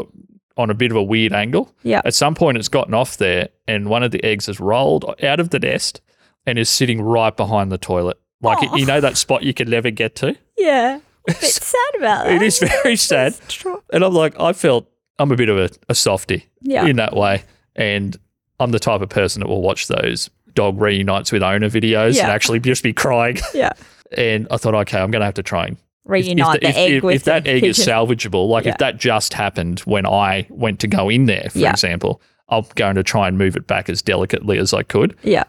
on 0.56 0.70
a 0.70 0.74
bit 0.74 0.92
of 0.92 0.96
a 0.96 1.02
weird 1.02 1.32
angle. 1.32 1.74
Yeah. 1.82 2.02
At 2.04 2.14
some 2.14 2.36
point, 2.36 2.56
it's 2.56 2.68
gotten 2.68 2.94
off 2.94 3.16
there, 3.16 3.48
and 3.66 3.90
one 3.90 4.04
of 4.04 4.12
the 4.12 4.22
eggs 4.22 4.46
has 4.46 4.60
rolled 4.60 5.12
out 5.24 5.40
of 5.40 5.50
the 5.50 5.58
nest 5.58 6.00
and 6.46 6.56
is 6.56 6.70
sitting 6.70 7.02
right 7.02 7.36
behind 7.36 7.72
the 7.72 7.78
toilet. 7.78 8.16
Like, 8.40 8.58
Aw. 8.58 8.76
you 8.76 8.84
oh. 8.84 8.86
know, 8.86 9.00
that 9.00 9.16
spot 9.16 9.42
you 9.42 9.54
can 9.54 9.70
never 9.70 9.90
get 9.90 10.14
to? 10.16 10.36
Yeah. 10.56 10.96
A 10.96 11.00
bit 11.32 11.36
sad 11.42 11.80
about 11.96 12.26
that. 12.26 12.34
It 12.34 12.42
is 12.42 12.58
very 12.58 12.96
sad. 12.96 13.34
It's. 13.44 13.64
And 13.92 14.04
I'm 14.04 14.12
like, 14.14 14.38
I 14.38 14.52
felt 14.52 14.88
I'm 15.18 15.32
a 15.32 15.36
bit 15.36 15.48
of 15.48 15.58
a, 15.58 15.70
a 15.88 15.94
softie 15.94 16.46
Yeah. 16.62 16.86
in 16.86 16.96
that 16.96 17.14
way. 17.16 17.44
And 17.74 18.16
I'm 18.60 18.70
the 18.70 18.78
type 18.78 19.00
of 19.00 19.08
person 19.08 19.40
that 19.40 19.48
will 19.48 19.62
watch 19.62 19.88
those 19.88 20.30
dog 20.54 20.80
reunites 20.80 21.32
with 21.32 21.42
owner 21.42 21.68
videos 21.68 22.14
Yeah. 22.16 22.24
and 22.24 22.32
actually 22.32 22.60
just 22.60 22.82
be 22.82 22.92
crying. 22.92 23.38
Yeah. 23.54 23.70
And 24.16 24.46
I 24.52 24.56
thought, 24.56 24.76
okay, 24.76 25.00
I'm 25.00 25.10
going 25.10 25.18
to 25.20 25.26
have 25.26 25.34
to 25.34 25.42
try 25.42 25.66
and. 25.66 25.76
if- 25.76 25.82
Reunite 26.04 26.56
if, 26.56 26.60
the 26.60 26.68
if, 26.68 26.76
egg 26.76 26.92
if, 26.92 27.02
with 27.02 27.14
if 27.16 27.24
that 27.24 27.42
the 27.42 27.50
egg 27.50 27.64
is 27.64 27.76
salvageable, 27.76 28.48
like 28.48 28.64
Yeah. 28.64 28.70
if 28.70 28.78
that 28.78 28.98
just 28.98 29.34
happened 29.34 29.80
when 29.80 30.06
I 30.06 30.46
went 30.48 30.78
to 30.80 30.86
go 30.86 31.08
in 31.08 31.24
there, 31.26 31.48
for 31.50 31.58
Yeah. 31.58 31.70
example, 31.70 32.22
I'm 32.48 32.64
going 32.76 32.94
to 32.94 33.02
try 33.02 33.26
and 33.26 33.36
move 33.36 33.56
it 33.56 33.66
back 33.66 33.88
as 33.88 34.02
delicately 34.02 34.58
as 34.58 34.72
I 34.72 34.84
could. 34.84 35.16
Yeah. 35.24 35.42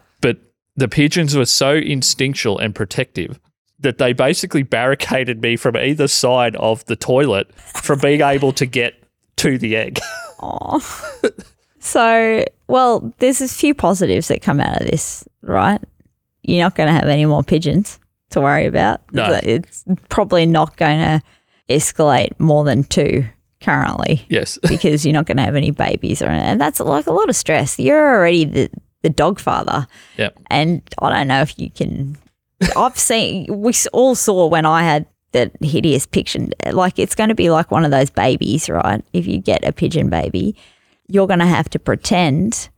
The 0.78 0.88
pigeons 0.88 1.36
were 1.36 1.44
so 1.44 1.74
instinctual 1.74 2.58
and 2.58 2.72
protective 2.72 3.40
that 3.80 3.98
they 3.98 4.12
basically 4.12 4.62
barricaded 4.62 5.42
me 5.42 5.56
from 5.56 5.76
either 5.76 6.06
side 6.06 6.54
of 6.56 6.84
the 6.84 6.94
toilet 6.94 7.52
from 7.58 7.98
being 7.98 8.20
able 8.20 8.52
to 8.52 8.64
get 8.64 8.94
to 9.36 9.58
the 9.58 9.76
egg. 9.76 9.98
So, 11.80 12.44
well, 12.66 13.12
there's 13.18 13.40
a 13.40 13.48
few 13.48 13.74
positives 13.74 14.28
that 14.28 14.42
come 14.42 14.60
out 14.60 14.80
of 14.80 14.86
this, 14.88 15.26
right? 15.42 15.80
You're 16.42 16.62
not 16.62 16.74
going 16.74 16.88
to 16.88 16.92
have 16.92 17.08
any 17.08 17.24
more 17.24 17.42
pigeons 17.42 17.98
to 18.30 18.40
worry 18.40 18.66
about. 18.66 19.00
No. 19.12 19.40
It's 19.42 19.84
probably 20.08 20.46
not 20.46 20.76
going 20.76 20.98
to 20.98 21.22
escalate 21.68 22.38
more 22.38 22.64
than 22.64 22.84
two 22.84 23.24
currently 23.60 24.24
yes. 24.28 24.58
because 24.68 25.04
you're 25.04 25.12
not 25.12 25.26
going 25.26 25.38
to 25.38 25.42
have 25.42 25.56
any 25.56 25.70
babies 25.70 26.22
or 26.22 26.28
and 26.28 26.60
that's 26.60 26.78
like 26.80 27.06
a 27.06 27.12
lot 27.12 27.28
of 27.28 27.36
stress. 27.36 27.78
You're 27.78 28.16
already 28.16 28.44
the 28.44 28.70
the 29.02 29.08
dog 29.10 29.38
father, 29.38 29.86
Yep. 30.16 30.38
and 30.50 30.82
I 31.00 31.10
don't 31.10 31.28
know 31.28 31.40
if 31.42 31.58
you 31.58 31.70
can. 31.70 32.16
I've 32.76 32.98
seen 32.98 33.46
we 33.48 33.72
all 33.92 34.14
saw 34.14 34.46
when 34.46 34.66
I 34.66 34.82
had 34.82 35.06
that 35.32 35.52
hideous 35.60 36.06
picture. 36.06 36.46
Like 36.72 36.98
it's 36.98 37.14
going 37.14 37.28
to 37.28 37.34
be 37.34 37.50
like 37.50 37.70
one 37.70 37.84
of 37.84 37.90
those 37.90 38.10
babies, 38.10 38.68
right? 38.68 39.04
If 39.12 39.26
you 39.26 39.38
get 39.38 39.64
a 39.64 39.72
pigeon 39.72 40.08
baby, 40.10 40.56
you're 41.06 41.26
going 41.26 41.38
to 41.38 41.46
have 41.46 41.68
to 41.70 41.78
pretend 41.78 42.68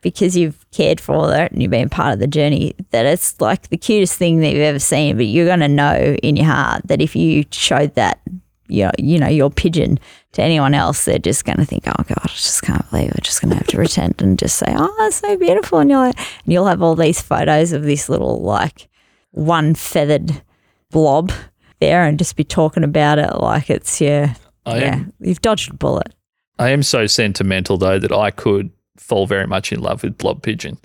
because 0.00 0.36
you've 0.36 0.64
cared 0.70 1.00
for 1.00 1.34
it 1.34 1.52
and 1.52 1.60
you've 1.62 1.70
been 1.70 1.88
part 1.88 2.14
of 2.14 2.18
the 2.20 2.26
journey 2.26 2.74
that 2.90 3.04
it's 3.04 3.40
like 3.40 3.68
the 3.68 3.76
cutest 3.76 4.14
thing 4.14 4.40
that 4.40 4.50
you've 4.52 4.62
ever 4.62 4.78
seen. 4.78 5.16
But 5.16 5.26
you're 5.26 5.46
going 5.46 5.60
to 5.60 5.68
know 5.68 6.16
in 6.22 6.36
your 6.36 6.46
heart 6.46 6.82
that 6.86 7.00
if 7.00 7.14
you 7.14 7.44
showed 7.50 7.94
that, 7.94 8.20
you 8.68 8.84
know, 8.84 8.90
you 8.98 9.18
know, 9.18 9.28
your 9.28 9.50
pigeon 9.50 9.98
to 10.32 10.42
anyone 10.42 10.74
else, 10.74 11.04
they're 11.04 11.18
just 11.18 11.44
going 11.44 11.58
to 11.58 11.64
think, 11.64 11.84
oh 11.86 12.02
God, 12.06 12.18
I 12.22 12.28
just 12.28 12.62
can't 12.62 12.88
believe 12.90 13.06
we're 13.08 13.22
Just 13.22 13.40
going 13.40 13.50
to 13.50 13.56
have 13.56 13.66
to 13.68 13.76
pretend 13.76 14.20
and 14.20 14.38
just 14.38 14.56
say, 14.56 14.74
oh, 14.76 14.94
it's 15.06 15.16
so 15.16 15.36
beautiful. 15.36 15.78
And 15.78 15.90
you're 15.90 16.00
like, 16.00 16.18
and 16.18 16.52
you'll 16.52 16.66
have 16.66 16.82
all 16.82 16.94
these 16.94 17.20
photos 17.20 17.72
of 17.72 17.82
this 17.82 18.08
little 18.08 18.40
like 18.42 18.88
one 19.32 19.74
feathered 19.74 20.42
blob 20.90 21.32
there 21.80 22.04
and 22.04 22.18
just 22.18 22.36
be 22.36 22.44
talking 22.44 22.84
about 22.84 23.18
it 23.18 23.34
like 23.36 23.70
it's 23.70 24.00
yeah, 24.00 24.34
I 24.66 24.78
yeah, 24.78 24.94
am 24.94 25.12
you've 25.20 25.42
dodged 25.42 25.70
a 25.70 25.74
bullet. 25.74 26.14
I 26.58 26.70
am 26.70 26.82
so 26.82 27.06
sentimental 27.06 27.78
though 27.78 27.98
that 27.98 28.12
I 28.12 28.30
could 28.30 28.70
fall 28.96 29.26
very 29.26 29.46
much 29.46 29.72
in 29.72 29.80
love 29.80 30.02
with 30.02 30.18
blob 30.18 30.42
pigeon. 30.42 30.78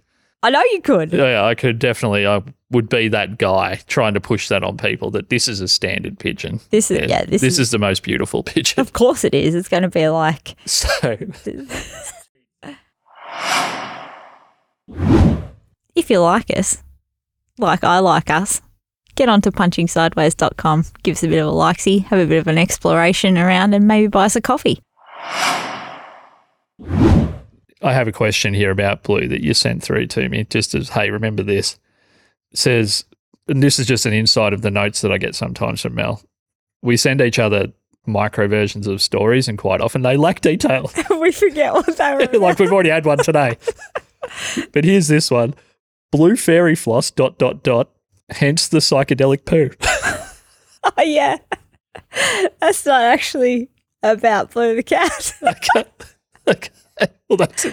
I 0.44 0.50
know 0.50 0.62
you 0.72 0.82
could. 0.82 1.12
Yeah, 1.14 1.24
yeah, 1.24 1.46
I 1.46 1.56
could 1.56 1.80
definitely. 1.80 2.28
I 2.28 2.44
would 2.74 2.90
be 2.90 3.08
that 3.08 3.38
guy 3.38 3.80
trying 3.88 4.14
to 4.16 4.20
push 4.20 4.50
that 4.50 4.64
on 4.64 4.76
people 4.78 5.10
that 5.12 5.30
this 5.30 5.48
is 5.48 5.62
a 5.62 5.68
standard 5.68 6.20
pigeon. 6.20 6.60
This 6.72 6.92
is 6.92 7.10
yeah, 7.10 7.24
this, 7.26 7.42
this 7.42 7.54
is, 7.54 7.60
is 7.60 7.72
the 7.72 7.80
most 7.80 8.04
beautiful 8.04 8.44
pigeon. 8.44 8.82
of 8.82 8.92
course 8.94 9.24
it 9.24 9.34
is. 9.34 9.56
It's 9.56 9.70
going 9.70 9.84
to 9.84 9.90
be 9.90 10.10
like 10.10 10.56
So 10.66 10.90
if 15.96 16.10
you 16.10 16.20
like 16.20 16.50
us, 16.58 16.84
like 17.58 17.84
I 17.84 18.00
like 18.00 18.30
us, 18.30 18.62
get 19.16 19.30
onto 19.30 19.52
punchingsideways.com, 19.52 20.86
give 21.04 21.14
us 21.14 21.24
a 21.24 21.28
bit 21.28 21.40
of 21.40 21.48
a 21.48 21.52
likesy, 21.52 22.04
have 22.06 22.20
a 22.20 22.26
bit 22.26 22.40
of 22.40 22.48
an 22.48 22.58
exploration 22.58 23.38
around, 23.38 23.74
and 23.74 23.88
maybe 23.88 24.08
buy 24.08 24.26
us 24.26 24.36
a 24.36 24.42
coffee. 24.42 24.82
I 27.84 27.92
have 27.92 28.08
a 28.08 28.14
question 28.14 28.54
here 28.54 28.72
about 28.72 29.04
blue 29.04 29.28
that 29.28 29.42
you 29.42 29.54
sent 29.54 29.84
through 29.84 30.08
to 30.08 30.30
me. 30.30 30.46
Just 30.50 30.74
as 30.74 30.90
hey, 30.90 31.12
remember 31.12 31.44
this 31.44 31.78
says, 32.54 33.06
and 33.48 33.62
this 33.62 33.80
is 33.80 33.88
just 33.88 34.06
an 34.06 34.14
insight 34.14 34.54
of 34.54 34.62
the 34.62 34.72
notes 34.72 35.02
that 35.02 35.12
I 35.12 35.18
get 35.18 35.36
sometimes 35.36 35.82
from 35.82 35.96
Mel. 35.96 36.22
We 36.82 36.98
send 36.98 37.22
each 37.22 37.40
other 37.40 37.68
micro 38.06 38.48
versions 38.48 38.88
of 38.88 39.02
stories, 39.02 39.48
and 39.48 39.58
quite 39.58 39.82
often 39.82 40.02
they 40.02 40.18
lack 40.18 40.42
detail. 40.42 40.92
we 41.20 41.32
forget 41.32 41.74
what 41.74 41.98
they 41.98 42.14
were. 42.14 42.40
like 42.40 42.60
we've 42.60 42.72
already 42.72 42.90
had 42.90 43.06
one 43.06 43.20
today. 43.20 43.58
but 44.72 44.84
here's 44.84 45.08
this 45.08 45.32
one: 45.32 45.54
blue 46.12 46.36
fairy 46.36 46.76
floss. 46.76 47.12
Dot 47.12 47.38
dot 47.38 47.64
dot. 47.64 47.90
Hence 48.30 48.68
the 48.68 48.80
psychedelic 48.80 49.46
poo. 49.46 49.70
oh, 50.84 51.04
yeah. 51.04 51.38
That's 52.60 52.86
not 52.86 53.02
actually 53.02 53.70
about 54.02 54.52
Blue 54.52 54.76
the 54.76 54.84
cat. 54.84 55.34
okay. 55.44 55.86
okay. 56.48 56.70
Well, 57.28 57.38
that's 57.38 57.64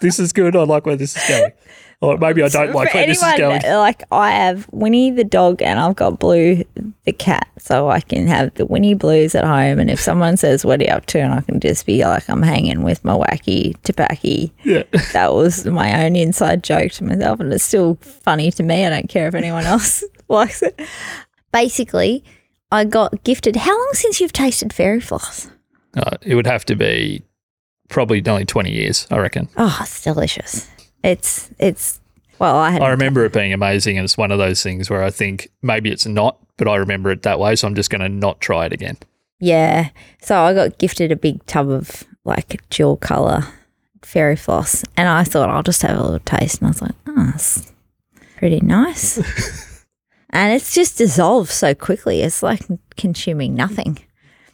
this 0.00 0.18
is 0.18 0.32
good. 0.32 0.56
I 0.56 0.62
like 0.62 0.86
where 0.86 0.96
this 0.96 1.16
is 1.16 1.28
going. 1.28 1.52
Or 2.02 2.16
maybe 2.16 2.42
I 2.42 2.48
don't 2.48 2.72
like 2.74 2.92
For 2.92 2.98
where 2.98 3.06
this 3.06 3.22
is 3.22 3.38
going. 3.38 3.60
Like 3.62 4.04
I 4.10 4.30
have 4.30 4.66
Winnie 4.72 5.10
the 5.10 5.24
dog 5.24 5.60
and 5.60 5.78
I've 5.78 5.96
got 5.96 6.18
Blue 6.18 6.64
the 7.04 7.12
cat, 7.12 7.46
so 7.58 7.90
I 7.90 8.00
can 8.00 8.26
have 8.26 8.54
the 8.54 8.64
Winnie 8.64 8.94
Blues 8.94 9.34
at 9.34 9.44
home. 9.44 9.78
And 9.78 9.90
if 9.90 10.00
someone 10.00 10.38
says, 10.38 10.64
"What 10.64 10.80
are 10.80 10.84
you 10.84 10.90
up 10.90 11.04
to?" 11.06 11.18
and 11.20 11.34
I 11.34 11.42
can 11.42 11.60
just 11.60 11.84
be 11.84 12.02
like, 12.02 12.28
"I'm 12.30 12.42
hanging 12.42 12.84
with 12.84 13.04
my 13.04 13.12
wacky 13.12 13.76
tobacco." 13.82 14.50
Yeah. 14.64 14.84
That 15.12 15.34
was 15.34 15.66
my 15.66 16.04
own 16.04 16.16
inside 16.16 16.62
joke 16.64 16.92
to 16.92 17.04
myself, 17.04 17.38
and 17.40 17.52
it's 17.52 17.64
still 17.64 17.98
funny 18.00 18.50
to 18.52 18.62
me. 18.62 18.86
I 18.86 18.90
don't 18.90 19.08
care 19.10 19.28
if 19.28 19.34
anyone 19.34 19.64
else 19.64 20.02
likes 20.28 20.62
it. 20.62 20.80
Basically, 21.52 22.24
I 22.72 22.84
got 22.84 23.24
gifted. 23.24 23.56
How 23.56 23.76
long 23.76 23.90
since 23.92 24.20
you've 24.20 24.32
tasted 24.32 24.72
fairy 24.72 25.00
floss? 25.00 25.48
Uh, 25.94 26.16
it 26.22 26.34
would 26.34 26.46
have 26.46 26.64
to 26.66 26.76
be 26.76 27.22
probably 27.88 28.22
only 28.26 28.44
20 28.46 28.70
years, 28.70 29.06
I 29.10 29.18
reckon. 29.18 29.48
Oh, 29.56 29.76
it's 29.82 30.02
delicious. 30.02 30.70
It's 31.02 31.50
it's 31.58 32.00
well, 32.38 32.56
I 32.56 32.78
I 32.78 32.90
remember 32.90 33.24
it 33.24 33.32
being 33.32 33.52
amazing, 33.52 33.98
and 33.98 34.04
it's 34.04 34.16
one 34.16 34.32
of 34.32 34.38
those 34.38 34.62
things 34.62 34.88
where 34.88 35.02
I 35.02 35.10
think 35.10 35.50
maybe 35.62 35.90
it's 35.90 36.06
not, 36.06 36.38
but 36.56 36.68
I 36.68 36.76
remember 36.76 37.10
it 37.10 37.22
that 37.22 37.38
way, 37.38 37.54
so 37.54 37.68
I'm 37.68 37.74
just 37.74 37.90
going 37.90 38.00
to 38.00 38.08
not 38.08 38.40
try 38.40 38.66
it 38.66 38.72
again. 38.72 38.96
Yeah. 39.40 39.90
So 40.20 40.38
I 40.40 40.54
got 40.54 40.78
gifted 40.78 41.12
a 41.12 41.16
big 41.16 41.44
tub 41.46 41.68
of 41.68 42.04
like 42.24 42.62
dual 42.70 42.96
color 42.96 43.46
fairy 44.02 44.36
floss, 44.36 44.84
and 44.96 45.08
I 45.08 45.24
thought 45.24 45.50
I'll 45.50 45.62
just 45.62 45.82
have 45.82 45.98
a 45.98 46.02
little 46.02 46.18
taste, 46.20 46.60
and 46.60 46.68
I 46.68 46.70
was 46.70 46.82
like, 46.82 46.94
oh, 47.06 47.32
it's 47.34 47.72
pretty 48.38 48.60
nice. 48.60 49.18
and 50.30 50.54
it's 50.54 50.74
just 50.74 50.98
dissolved 50.98 51.50
so 51.50 51.74
quickly. 51.74 52.22
It's 52.22 52.42
like 52.42 52.62
consuming 52.96 53.54
nothing. 53.54 53.98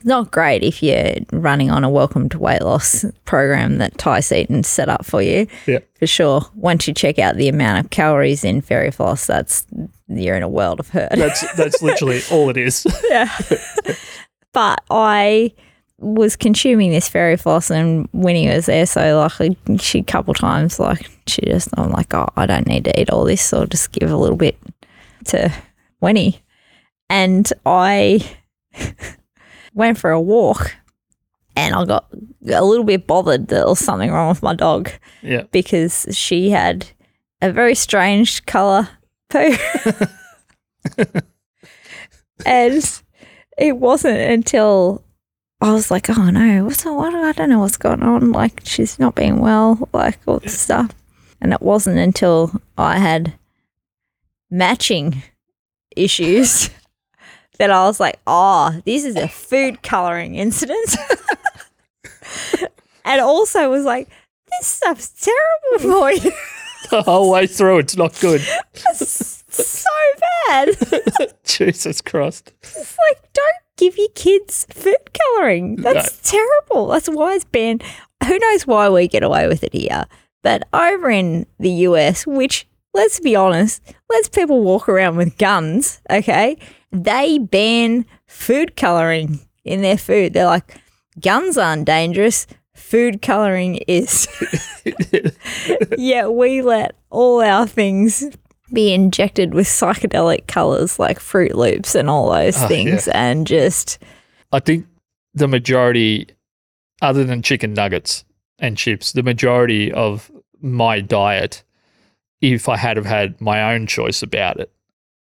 Not 0.06 0.30
great 0.30 0.62
if 0.62 0.84
you're 0.84 1.14
running 1.32 1.68
on 1.68 1.82
a 1.82 1.90
welcome 1.90 2.28
to 2.28 2.38
weight 2.38 2.62
loss 2.62 3.04
program 3.24 3.78
that 3.78 3.98
Ty 3.98 4.20
Seaton 4.20 4.62
set 4.62 4.88
up 4.88 5.04
for 5.04 5.20
you. 5.20 5.48
Yeah. 5.66 5.80
For 5.98 6.06
sure. 6.06 6.42
Once 6.54 6.86
you 6.86 6.94
check 6.94 7.18
out 7.18 7.34
the 7.34 7.48
amount 7.48 7.84
of 7.84 7.90
calories 7.90 8.44
in 8.44 8.60
fairy 8.60 8.92
floss, 8.92 9.26
that's 9.26 9.66
you're 10.06 10.36
in 10.36 10.44
a 10.44 10.48
world 10.48 10.78
of 10.78 10.88
hurt. 10.90 11.10
That's 11.10 11.52
that's 11.56 11.82
literally 11.82 12.20
all 12.30 12.48
it 12.50 12.56
is. 12.56 12.86
Yeah. 13.10 13.36
but 14.52 14.80
I 14.90 15.52
was 15.98 16.36
consuming 16.36 16.92
this 16.92 17.08
fairy 17.08 17.36
floss 17.36 17.68
and 17.68 18.08
Winnie 18.12 18.48
was 18.48 18.66
there 18.66 18.86
so 18.86 19.28
like 19.38 19.56
she 19.80 20.00
a 20.00 20.04
couple 20.04 20.34
times 20.34 20.78
like 20.78 21.10
she 21.26 21.40
just 21.46 21.70
I'm 21.78 21.90
like 21.90 22.12
oh 22.12 22.28
I 22.36 22.44
don't 22.46 22.66
need 22.66 22.84
to 22.84 23.00
eat 23.00 23.08
all 23.08 23.24
this 23.24 23.40
so 23.40 23.60
I'll 23.60 23.66
just 23.66 23.92
give 23.92 24.10
a 24.10 24.16
little 24.16 24.36
bit 24.36 24.58
to 25.26 25.50
Winnie 26.02 26.42
and 27.08 27.50
I 27.64 28.20
went 29.76 29.98
for 29.98 30.10
a 30.10 30.20
walk 30.20 30.74
and 31.54 31.74
I 31.74 31.84
got 31.84 32.06
a 32.12 32.64
little 32.64 32.84
bit 32.84 33.06
bothered 33.06 33.42
that 33.48 33.54
there 33.54 33.66
was 33.66 33.78
something 33.78 34.10
wrong 34.10 34.28
with 34.30 34.42
my 34.42 34.54
dog 34.54 34.90
Yeah. 35.22 35.44
because 35.52 36.06
she 36.10 36.50
had 36.50 36.86
a 37.40 37.52
very 37.52 37.74
strange 37.76 38.44
color 38.46 38.88
poo. 39.28 39.54
and 42.44 43.00
it 43.58 43.76
wasn't 43.78 44.18
until 44.18 45.02
I 45.60 45.72
was 45.72 45.90
like, 45.90 46.10
oh 46.10 46.30
no, 46.30 46.64
what's 46.64 46.84
what? 46.84 47.14
I 47.14 47.32
don't 47.32 47.48
know 47.50 47.60
what's 47.60 47.78
going 47.78 48.02
on. 48.02 48.32
Like 48.32 48.60
she's 48.64 48.98
not 48.98 49.14
being 49.14 49.38
well, 49.40 49.88
like 49.92 50.18
all 50.26 50.38
this 50.40 50.58
stuff. 50.60 50.90
And 51.40 51.52
it 51.52 51.62
wasn't 51.62 51.98
until 51.98 52.60
I 52.76 52.98
had 52.98 53.34
matching 54.50 55.22
issues 55.96 56.70
that 57.58 57.70
I 57.70 57.84
was 57.84 58.00
like, 58.00 58.18
oh, 58.26 58.80
this 58.84 59.04
is 59.04 59.16
a 59.16 59.28
food 59.28 59.82
coloring 59.82 60.34
incident. 60.34 60.96
and 63.04 63.20
also 63.20 63.70
was 63.70 63.84
like, 63.84 64.08
this 64.50 64.66
stuff's 64.66 65.08
terrible 65.08 65.90
for 65.92 66.12
you. 66.12 66.32
The 66.90 67.02
whole 67.02 67.30
way 67.30 67.46
through, 67.46 67.78
it's 67.78 67.96
not 67.96 68.18
good. 68.20 68.40
so 68.94 69.90
bad. 70.48 70.76
Jesus 71.44 72.00
Christ. 72.00 72.52
It's 72.62 72.96
like, 73.08 73.32
don't 73.32 73.56
give 73.76 73.98
your 73.98 74.08
kids 74.14 74.66
food 74.70 74.96
coloring. 75.12 75.76
That's 75.76 76.30
terrible. 76.30 76.88
That's 76.88 77.08
why 77.08 77.34
it's 77.34 77.44
banned. 77.44 77.82
Who 78.26 78.38
knows 78.38 78.66
why 78.66 78.88
we 78.88 79.08
get 79.08 79.22
away 79.22 79.48
with 79.48 79.64
it 79.64 79.72
here? 79.72 80.06
But 80.42 80.68
over 80.72 81.10
in 81.10 81.46
the 81.58 81.70
US, 81.70 82.26
which, 82.26 82.68
let's 82.96 83.20
be 83.20 83.36
honest, 83.36 83.82
let's 84.10 84.28
people 84.28 84.62
walk 84.62 84.88
around 84.88 85.16
with 85.16 85.36
guns, 85.38 86.00
okay? 86.10 86.56
They 86.90 87.38
ban 87.38 88.06
food 88.26 88.74
coloring 88.74 89.40
in 89.64 89.82
their 89.82 89.98
food. 89.98 90.32
They're 90.32 90.46
like, 90.46 90.80
guns 91.20 91.58
aren't 91.58 91.84
dangerous. 91.84 92.46
Food 92.74 93.22
coloring 93.22 93.76
is. 93.86 94.26
yeah, 95.98 96.26
we 96.26 96.62
let 96.62 96.96
all 97.10 97.40
our 97.42 97.66
things 97.66 98.24
be 98.72 98.92
injected 98.92 99.54
with 99.54 99.66
psychedelic 99.66 100.46
colors 100.46 100.98
like 100.98 101.18
Froot 101.18 101.54
Loops 101.54 101.94
and 101.94 102.10
all 102.10 102.30
those 102.30 102.60
Oh, 102.62 102.66
things, 102.66 103.06
and 103.08 103.46
just 103.46 103.98
I 104.52 104.60
think 104.60 104.86
the 105.34 105.46
majority, 105.48 106.28
other 107.00 107.24
than 107.24 107.42
chicken 107.42 107.74
nuggets 107.74 108.24
and 108.58 108.76
chips, 108.76 109.12
the 109.12 109.22
majority 109.22 109.92
of 109.92 110.30
my 110.60 111.00
diet 111.00 111.62
if 112.40 112.68
I 112.68 112.76
had 112.76 112.96
have 112.96 113.06
had 113.06 113.40
my 113.40 113.74
own 113.74 113.86
choice 113.86 114.22
about 114.22 114.60
it, 114.60 114.72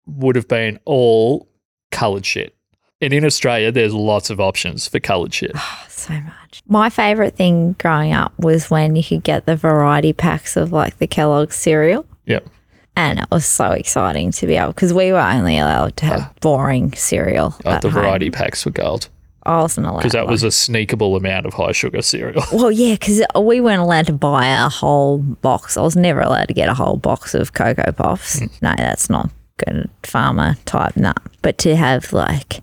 would 0.06 0.36
have 0.36 0.48
been 0.48 0.80
all 0.86 1.48
coloured 1.91 2.25
shit. 2.25 2.56
And 3.01 3.13
in 3.13 3.25
Australia, 3.25 3.72
there's 3.72 3.94
lots 3.94 4.30
of 4.30 4.39
options 4.39 4.88
for 4.88 5.00
coloured 5.00 5.34
shit. 5.34 5.51
Oh, 5.56 5.86
so 5.89 6.13
much. 6.13 6.62
My 6.68 6.89
favorite 6.89 7.36
thing 7.36 7.74
growing 7.80 8.13
up 8.13 8.38
was 8.38 8.70
when 8.70 8.96
you 8.96 9.03
could 9.03 9.24
get 9.24 9.46
the 9.46 9.56
variety 9.56 10.13
packs 10.13 10.56
of 10.56 10.72
like 10.72 10.98
the 10.98 11.08
Kellogg's 11.08 11.56
cereal. 11.56 12.06
Yep. 12.25 12.48
And 12.96 13.20
it 13.20 13.25
was 13.32 13.46
so 13.46 13.72
exciting 13.72 14.32
to 14.34 14.46
be 14.46 14.56
able 14.56 14.74
because 14.74 14.94
we 14.94 15.12
were 15.13 15.20
only 15.20 15.58
allowed 15.58 15.96
to 15.98 16.06
have 16.06 16.36
boring 16.41 16.94
cereal. 16.94 17.56
Uh, 17.65 17.70
at 17.70 17.82
the 17.82 17.89
home. 17.89 18.01
variety 18.01 18.30
packs 18.30 18.65
were 18.65 18.72
gold 18.72 19.08
I 19.43 19.62
wasn't 19.62 19.88
allowed 19.88 19.98
because 20.00 20.12
that 20.12 20.25
one. 20.25 20.31
was 20.31 20.43
a 20.43 20.51
sneakable 20.51 21.15
amount 21.15 21.45
of 21.45 21.53
high 21.53 21.71
sugar 21.71 22.01
cereal. 22.01 22.43
Well, 22.53 22.71
yeah, 22.71 22.93
because 22.93 23.24
we 23.39 23.60
weren't 23.60 23.81
allowed 23.81 24.07
to 24.07 24.13
buy 24.13 24.48
a 24.48 24.69
whole 24.69 25.17
box. 25.17 25.77
I 25.77 25.81
was 25.81 25.95
never 25.95 26.21
allowed 26.21 26.48
to 26.50 26.53
get 26.53 26.69
a 26.69 26.74
whole 26.74 26.98
box 26.98 27.33
of 27.33 27.53
Cocoa 27.53 27.91
Puffs. 27.91 28.39
Hmm. 28.39 28.45
No, 28.62 28.74
that's 28.77 29.10
not 29.10 29.31
good 29.57 29.89
farmer 30.03 30.55
type 30.65 30.95
nut. 30.95 31.17
But 31.41 31.57
to 31.60 31.75
have 31.75 32.13
like 32.13 32.62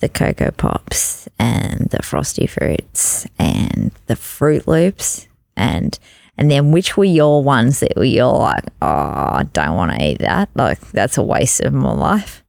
the 0.00 0.08
Coco 0.08 0.50
Pops 0.50 1.28
and 1.38 1.88
the 1.90 2.02
Frosty 2.02 2.46
Fruits 2.46 3.26
and 3.38 3.92
the 4.06 4.14
Froot 4.14 4.66
Loops 4.66 5.28
and 5.56 5.98
and 6.36 6.50
then 6.50 6.72
which 6.72 6.96
were 6.96 7.04
your 7.04 7.42
ones 7.42 7.80
that 7.80 7.96
were 7.96 8.04
you're 8.04 8.26
like, 8.26 8.64
oh, 8.80 8.86
I 8.86 9.46
don't 9.52 9.76
want 9.76 9.92
to 9.92 10.04
eat 10.04 10.18
that. 10.18 10.48
Like 10.54 10.80
that's 10.90 11.18
a 11.18 11.22
waste 11.22 11.60
of 11.60 11.72
my 11.72 11.92
life. 11.92 12.42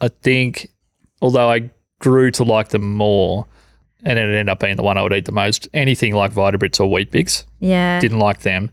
I 0.00 0.08
think, 0.08 0.68
although 1.20 1.50
I 1.50 1.70
grew 1.98 2.30
to 2.32 2.44
like 2.44 2.68
them 2.68 2.94
more, 2.94 3.46
and 4.04 4.18
it 4.18 4.22
ended 4.22 4.48
up 4.48 4.60
being 4.60 4.76
the 4.76 4.82
one 4.82 4.98
I 4.98 5.02
would 5.02 5.12
eat 5.12 5.24
the 5.24 5.32
most, 5.32 5.68
anything 5.74 6.14
like 6.14 6.32
Vitabrits 6.32 6.78
or 6.80 6.86
Weet-Bix, 6.90 7.44
Yeah. 7.60 7.98
didn't 8.00 8.18
like 8.18 8.40
them. 8.42 8.70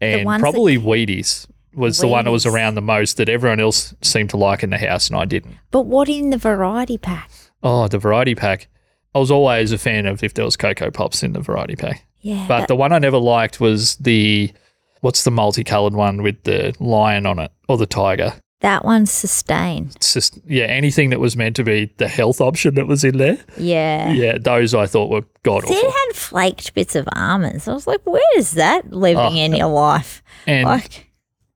And 0.00 0.28
that- 0.28 0.40
probably 0.40 0.76
Wheaties 0.78 1.46
was 1.74 1.98
the 1.98 2.08
one 2.08 2.24
that 2.24 2.30
was 2.30 2.46
around 2.46 2.74
the 2.74 2.80
most 2.82 3.18
that 3.18 3.28
everyone 3.28 3.60
else 3.60 3.94
seemed 4.02 4.30
to 4.30 4.36
like 4.38 4.62
in 4.62 4.70
the 4.70 4.78
house, 4.78 5.08
and 5.08 5.16
I 5.18 5.24
didn't. 5.26 5.56
but 5.70 5.82
what 5.82 6.08
in 6.08 6.30
the 6.30 6.38
variety 6.38 6.96
pack? 6.98 7.30
Oh, 7.62 7.86
the 7.88 7.98
variety 7.98 8.34
pack. 8.34 8.68
I 9.14 9.18
was 9.18 9.30
always 9.30 9.72
a 9.72 9.78
fan 9.78 10.06
of 10.06 10.22
if 10.22 10.34
there 10.34 10.44
was 10.44 10.56
Coco 10.56 10.90
Pops 10.90 11.22
in 11.22 11.32
the 11.32 11.40
variety 11.40 11.74
pack. 11.76 12.04
Yeah. 12.20 12.44
But 12.48 12.68
the 12.68 12.76
one 12.76 12.92
I 12.92 12.98
never 12.98 13.18
liked 13.18 13.60
was 13.60 13.96
the, 13.96 14.52
what's 15.00 15.24
the 15.24 15.30
multicolored 15.30 15.94
one 15.94 16.22
with 16.22 16.42
the 16.44 16.74
lion 16.80 17.24
on 17.26 17.38
it 17.38 17.50
or 17.68 17.76
the 17.78 17.86
tiger? 17.86 18.34
That 18.60 18.84
one's 18.84 19.10
sustained. 19.10 19.92
It's 19.96 20.14
just, 20.14 20.38
yeah, 20.46 20.64
anything 20.64 21.10
that 21.10 21.20
was 21.20 21.36
meant 21.36 21.56
to 21.56 21.64
be 21.64 21.92
the 21.98 22.08
health 22.08 22.40
option 22.40 22.74
that 22.76 22.86
was 22.86 23.04
in 23.04 23.18
there. 23.18 23.38
Yeah. 23.58 24.10
Yeah, 24.12 24.38
those 24.38 24.74
I 24.74 24.86
thought 24.86 25.10
were 25.10 25.24
god 25.42 25.64
awful. 25.64 25.76
it 25.76 25.84
had 25.84 26.16
flaked 26.16 26.74
bits 26.74 26.94
of 26.96 27.06
almonds. 27.14 27.68
I 27.68 27.74
was 27.74 27.86
like, 27.86 28.00
where 28.06 28.38
is 28.38 28.52
that 28.52 28.90
living 28.92 29.18
Oh, 29.22 29.34
in 29.44 29.54
your 29.54 29.68
life? 29.68 30.22
And 30.46 30.64
Like, 30.68 31.10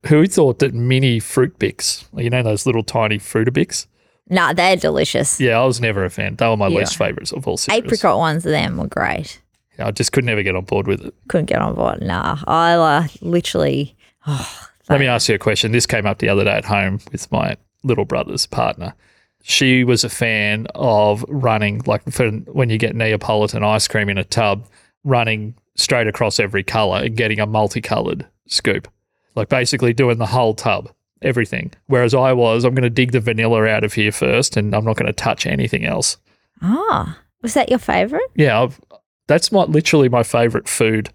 who 0.06 0.26
thought 0.26 0.58
that 0.60 0.74
mini 0.74 1.20
fruit 1.20 1.58
bix, 1.58 2.06
you 2.14 2.28
know, 2.30 2.42
those 2.42 2.66
little 2.66 2.82
tiny 2.82 3.18
fruit 3.18 3.48
fruitabix? 3.48 3.86
nah, 4.28 4.52
they're 4.52 4.76
delicious. 4.76 5.40
Yeah, 5.40 5.58
I 5.60 5.64
was 5.64 5.80
never 5.80 6.04
a 6.04 6.10
fan. 6.10 6.36
They 6.36 6.46
were 6.46 6.56
my 6.56 6.68
Yeah. 6.68 6.78
least 6.80 6.96
favorites 6.96 7.32
of 7.32 7.48
all 7.48 7.56
cereals. 7.56 7.84
Apricot 7.84 8.18
ones 8.18 8.46
of 8.46 8.52
them 8.52 8.76
were 8.76 8.86
great. 8.86 9.40
I 9.78 9.90
just 9.90 10.12
could 10.12 10.24
never 10.24 10.42
get 10.42 10.54
on 10.54 10.64
board 10.64 10.86
with 10.86 11.00
it. 11.04 11.14
Couldn't 11.28 11.46
get 11.46 11.60
on 11.62 11.74
board. 11.74 12.02
Nah, 12.02 12.36
I 12.46 12.74
uh, 12.74 13.06
literally. 13.22 13.96
Oh, 14.26 14.68
Let 14.90 15.00
me 15.00 15.06
ask 15.06 15.28
you 15.28 15.36
a 15.36 15.38
question. 15.38 15.72
This 15.72 15.86
came 15.86 16.04
up 16.04 16.18
the 16.18 16.28
other 16.28 16.44
day 16.44 16.50
at 16.50 16.64
home 16.64 17.00
with 17.12 17.30
my 17.30 17.56
little 17.84 18.04
brother's 18.04 18.46
partner. 18.46 18.94
She 19.42 19.84
was 19.84 20.04
a 20.04 20.10
fan 20.10 20.66
of 20.74 21.24
running, 21.28 21.82
like 21.86 22.02
for 22.10 22.30
when 22.30 22.70
you 22.70 22.76
get 22.76 22.94
Neapolitan 22.94 23.62
ice 23.62 23.88
cream 23.88 24.08
in 24.08 24.18
a 24.18 24.24
tub, 24.24 24.66
running 25.04 25.54
straight 25.76 26.06
across 26.06 26.40
every 26.40 26.62
color 26.62 26.98
and 27.04 27.16
getting 27.16 27.40
a 27.40 27.46
multicolored 27.46 28.26
scoop. 28.46 28.88
Like 29.36 29.48
basically 29.48 29.92
doing 29.92 30.18
the 30.18 30.26
whole 30.26 30.54
tub, 30.54 30.90
everything. 31.22 31.72
Whereas 31.86 32.12
I 32.12 32.32
was, 32.32 32.64
I'm 32.64 32.74
going 32.74 32.82
to 32.82 32.90
dig 32.90 33.12
the 33.12 33.20
vanilla 33.20 33.66
out 33.66 33.84
of 33.84 33.94
here 33.94 34.12
first 34.12 34.56
and 34.56 34.74
I'm 34.74 34.84
not 34.84 34.96
going 34.96 35.06
to 35.06 35.12
touch 35.12 35.46
anything 35.46 35.84
else. 35.84 36.16
ah, 36.62 37.16
was 37.42 37.54
that 37.54 37.70
your 37.70 37.78
favorite? 37.78 38.30
Yeah, 38.34 38.60
I've, 38.60 38.80
that's 39.26 39.52
my 39.52 39.62
literally 39.62 40.08
my 40.08 40.24
favorite 40.24 40.68
food. 40.68 41.10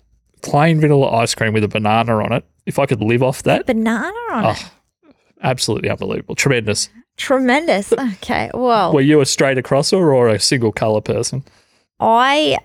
Plain 0.45 0.79
vanilla 0.79 1.09
ice 1.11 1.35
cream 1.35 1.53
with 1.53 1.63
a 1.63 1.67
banana 1.67 2.17
on 2.23 2.31
it. 2.31 2.45
If 2.65 2.79
I 2.79 2.85
could 2.85 3.01
live 3.01 3.21
off 3.23 3.43
that, 3.43 3.65
Banana 3.65 4.13
on 4.31 4.45
it. 4.55 4.63
oh, 4.63 5.11
absolutely 5.41 5.89
unbelievable. 5.89 6.35
Tremendous. 6.35 6.89
Tremendous. 7.17 7.93
Okay. 8.15 8.49
Well, 8.53 8.93
Were 8.93 9.01
you 9.01 9.21
a 9.21 9.25
straight 9.25 9.57
acrosser 9.57 10.13
or 10.13 10.27
a 10.29 10.39
single 10.39 10.71
color 10.71 11.01
person? 11.01 11.43
I. 11.99 12.57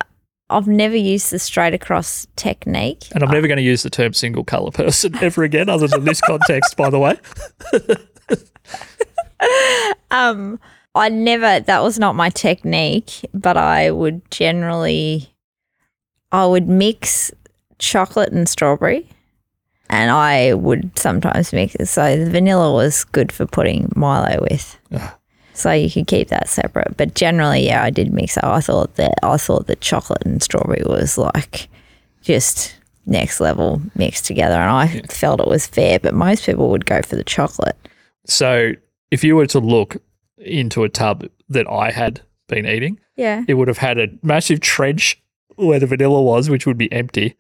I've 0.53 0.67
never 0.67 0.97
used 0.97 1.31
the 1.31 1.39
straight 1.39 1.75
across 1.75 2.27
technique. 2.35 3.05
And 3.15 3.23
I'm 3.23 3.31
never 3.31 3.47
going 3.47 3.59
to 3.59 3.63
use 3.63 3.85
the 3.85 3.91
term 3.91 4.13
single 4.15 4.43
color 4.43 4.73
person 4.73 5.15
ever 5.23 5.45
again, 5.45 5.69
other 5.69 5.87
than 5.87 6.05
this 6.05 6.21
context, 6.21 6.77
by 6.77 6.91
the 6.91 6.99
way. 6.99 7.19
Um, 10.11 10.59
I 10.95 11.09
never. 11.09 11.61
That 11.61 11.83
was 11.83 11.99
not 11.99 12.15
my 12.17 12.31
technique, 12.31 13.25
but 13.33 13.57
I 13.57 13.91
would 13.91 14.29
generally, 14.31 15.33
I 16.33 16.47
would 16.47 16.69
mix 16.69 17.31
chocolate 17.81 18.33
and 18.33 18.49
strawberry, 18.49 19.09
and 19.89 20.11
I 20.11 20.55
would 20.55 20.97
sometimes 20.99 21.53
mix. 21.53 21.75
it. 21.75 21.87
So 21.87 22.17
the 22.17 22.31
vanilla 22.31 22.73
was 22.73 23.03
good 23.05 23.33
for 23.33 23.47
putting 23.47 23.91
Milo 23.97 24.47
with. 24.51 24.79
So 25.53 25.73
you 25.73 25.91
could 25.91 26.07
keep 26.07 26.29
that 26.29 26.49
separate, 26.49 26.97
but 26.97 27.15
generally, 27.15 27.67
yeah, 27.67 27.83
I 27.83 27.91
did 27.91 28.13
mix 28.13 28.37
it. 28.37 28.45
I 28.45 28.61
thought 28.61 28.95
that 28.95 29.15
I 29.23 29.37
thought 29.37 29.67
that 29.67 29.81
chocolate 29.81 30.23
and 30.25 30.43
strawberry 30.43 30.83
was 30.87 31.19
like 31.19 31.69
just 32.23 32.77
next 33.07 33.41
level 33.41 33.83
mixed 33.97 34.25
together, 34.27 34.55
and 34.55 34.71
I 34.71 35.01
felt 35.09 35.41
it 35.41 35.49
was 35.49 35.67
fair. 35.67 35.99
But 35.99 36.15
most 36.15 36.47
people 36.47 36.71
would 36.71 36.87
go 36.87 37.03
for 37.03 37.17
the 37.17 37.25
chocolate. 37.25 37.77
So 38.27 38.73
if 39.11 39.25
you 39.25 39.35
were 39.37 39.47
to 39.49 39.59
look 39.59 39.97
into 40.39 40.85
a 40.85 40.89
tub 40.89 41.27
that 41.49 41.69
I 41.69 41.91
had 41.91 42.21
been 42.47 42.65
eating, 42.67 42.99
Yeah. 43.17 43.45
it 43.49 43.55
would 43.55 43.69
have 43.69 43.79
had 43.79 43.99
a 43.99 44.09
massive 44.23 44.61
trench 44.61 45.21
where 45.57 45.79
the 45.81 45.87
vanilla 45.87 46.23
was, 46.23 46.49
which 46.49 46.65
would 46.67 46.79
be 46.79 46.91
empty. 46.93 47.35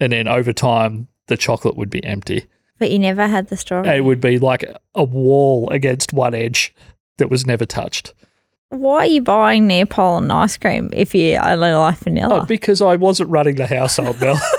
And 0.00 0.12
then 0.12 0.26
over 0.28 0.52
time, 0.52 1.08
the 1.26 1.36
chocolate 1.36 1.76
would 1.76 1.90
be 1.90 2.02
empty. 2.04 2.46
But 2.78 2.90
you 2.90 2.98
never 2.98 3.26
had 3.28 3.48
the 3.48 3.56
strawberry. 3.56 3.98
It 3.98 4.00
would 4.00 4.20
be 4.20 4.38
like 4.38 4.64
a 4.94 5.04
wall 5.04 5.68
against 5.70 6.12
one 6.14 6.34
edge 6.34 6.74
that 7.18 7.28
was 7.30 7.46
never 7.46 7.66
touched. 7.66 8.14
Why 8.70 8.98
are 9.00 9.06
you 9.06 9.20
buying 9.20 9.66
Neapolitan 9.66 10.30
ice 10.30 10.56
cream 10.56 10.90
if 10.92 11.14
you 11.14 11.36
only 11.36 11.72
like 11.72 11.96
Oh, 12.00 12.04
vanilla? 12.04 12.46
because 12.46 12.80
I 12.80 12.96
wasn't 12.96 13.28
running 13.30 13.56
the 13.56 13.66
household, 13.66 14.20
Mel. 14.20 14.40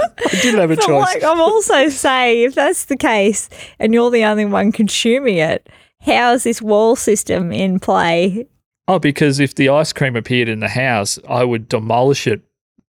I 0.00 0.28
didn't 0.42 0.60
have 0.60 0.70
a 0.70 0.76
But 0.76 0.84
choice. 0.86 1.14
like, 1.14 1.22
I'm 1.22 1.40
also 1.40 1.88
saying, 1.90 2.42
if 2.48 2.54
that's 2.54 2.86
the 2.86 2.96
case 2.96 3.48
and 3.78 3.94
you're 3.94 4.10
the 4.10 4.24
only 4.24 4.44
one 4.46 4.72
consuming 4.72 5.36
it, 5.36 5.68
how 6.00 6.32
is 6.32 6.42
this 6.44 6.60
wall 6.60 6.96
system 6.96 7.52
in 7.52 7.78
play? 7.78 8.46
Oh, 8.88 8.98
because 8.98 9.38
if 9.40 9.54
the 9.54 9.68
ice 9.68 9.92
cream 9.92 10.16
appeared 10.16 10.48
in 10.48 10.60
the 10.60 10.68
house, 10.68 11.18
I 11.28 11.44
would 11.44 11.68
demolish 11.68 12.26
it 12.26 12.42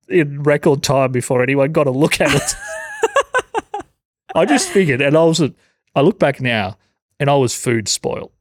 in 0.09 0.43
record 0.43 0.83
time 0.83 1.12
before 1.12 1.43
anyone 1.43 1.73
got 1.73 1.87
a 1.87 1.90
look 1.90 2.21
at 2.21 2.35
it. 2.35 2.55
I 4.35 4.45
just 4.47 4.69
figured, 4.71 5.01
and 5.01 5.17
I 5.17 5.25
was, 5.25 5.40
a, 5.40 5.55
I 5.95 6.01
look 6.01 6.19
back 6.19 6.40
now, 6.40 6.77
and 7.21 7.31
I 7.31 7.37
was 7.37 7.55
food 7.55 7.88
spoiled. 7.88 8.33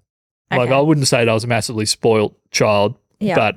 Like 0.52 0.70
I 0.70 0.80
wouldn't 0.80 1.08
say 1.08 1.20
that 1.26 1.30
I 1.30 1.34
was 1.34 1.44
a 1.44 1.48
massively 1.48 1.86
spoiled 1.88 2.36
child, 2.52 2.96
Yeah. 3.20 3.34
but 3.36 3.56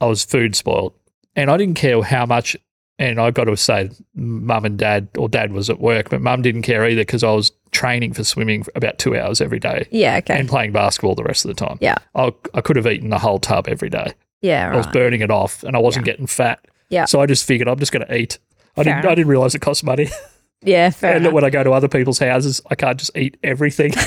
I 0.00 0.06
was 0.06 0.24
food 0.24 0.54
spoiled, 0.54 0.94
and 1.34 1.50
I 1.50 1.56
didn't 1.56 1.74
care 1.74 2.00
how 2.02 2.26
much. 2.26 2.56
And 3.00 3.20
I 3.20 3.30
got 3.30 3.44
to 3.44 3.56
say, 3.56 3.90
mum 4.16 4.64
and 4.64 4.76
dad, 4.76 5.06
or 5.16 5.28
dad 5.28 5.52
was 5.52 5.70
at 5.70 5.78
work, 5.78 6.10
but 6.10 6.20
mum 6.20 6.42
didn't 6.42 6.62
care 6.62 6.84
either 6.84 7.02
because 7.02 7.22
I 7.22 7.30
was 7.30 7.52
training 7.70 8.12
for 8.12 8.24
swimming 8.24 8.64
for 8.64 8.72
about 8.74 8.98
two 8.98 9.16
hours 9.16 9.40
every 9.40 9.60
day 9.60 9.86
yeah, 9.92 10.16
okay. 10.16 10.36
and 10.36 10.48
playing 10.48 10.72
basketball 10.72 11.14
the 11.14 11.22
rest 11.22 11.44
of 11.44 11.48
the 11.48 11.54
time. 11.54 11.78
Yeah. 11.80 11.98
I, 12.16 12.32
I 12.54 12.60
could 12.60 12.74
have 12.74 12.88
eaten 12.88 13.10
the 13.10 13.18
whole 13.20 13.38
tub 13.38 13.68
every 13.68 13.88
day. 13.88 14.14
yeah, 14.42 14.72
I 14.72 14.76
was 14.76 14.88
burning 14.88 15.20
it 15.20 15.30
off 15.30 15.62
and 15.62 15.76
I 15.76 15.78
wasn't 15.78 16.06
getting 16.06 16.26
fat. 16.26 16.64
Yeah. 16.90 17.04
So 17.06 17.20
I 17.20 17.26
just 17.26 17.44
figured 17.44 17.68
I'm 17.68 17.78
just 17.78 17.92
going 17.92 18.06
to 18.06 18.16
eat. 18.16 18.38
I 18.76 18.84
Fair 18.84 18.94
didn't, 18.94 19.06
I 19.10 19.14
didn't 19.14 19.28
realize 19.28 19.54
it 19.54 19.60
cost 19.60 19.84
money. 19.84 20.08
Yeah, 20.60 20.90
fair 20.90 21.14
and 21.14 21.20
enough. 21.24 21.34
when 21.34 21.44
I 21.44 21.50
go 21.50 21.62
to 21.62 21.70
other 21.70 21.86
people's 21.86 22.18
houses, 22.18 22.60
I 22.68 22.74
can't 22.74 22.98
just 22.98 23.16
eat 23.16 23.36
everything. 23.44 23.92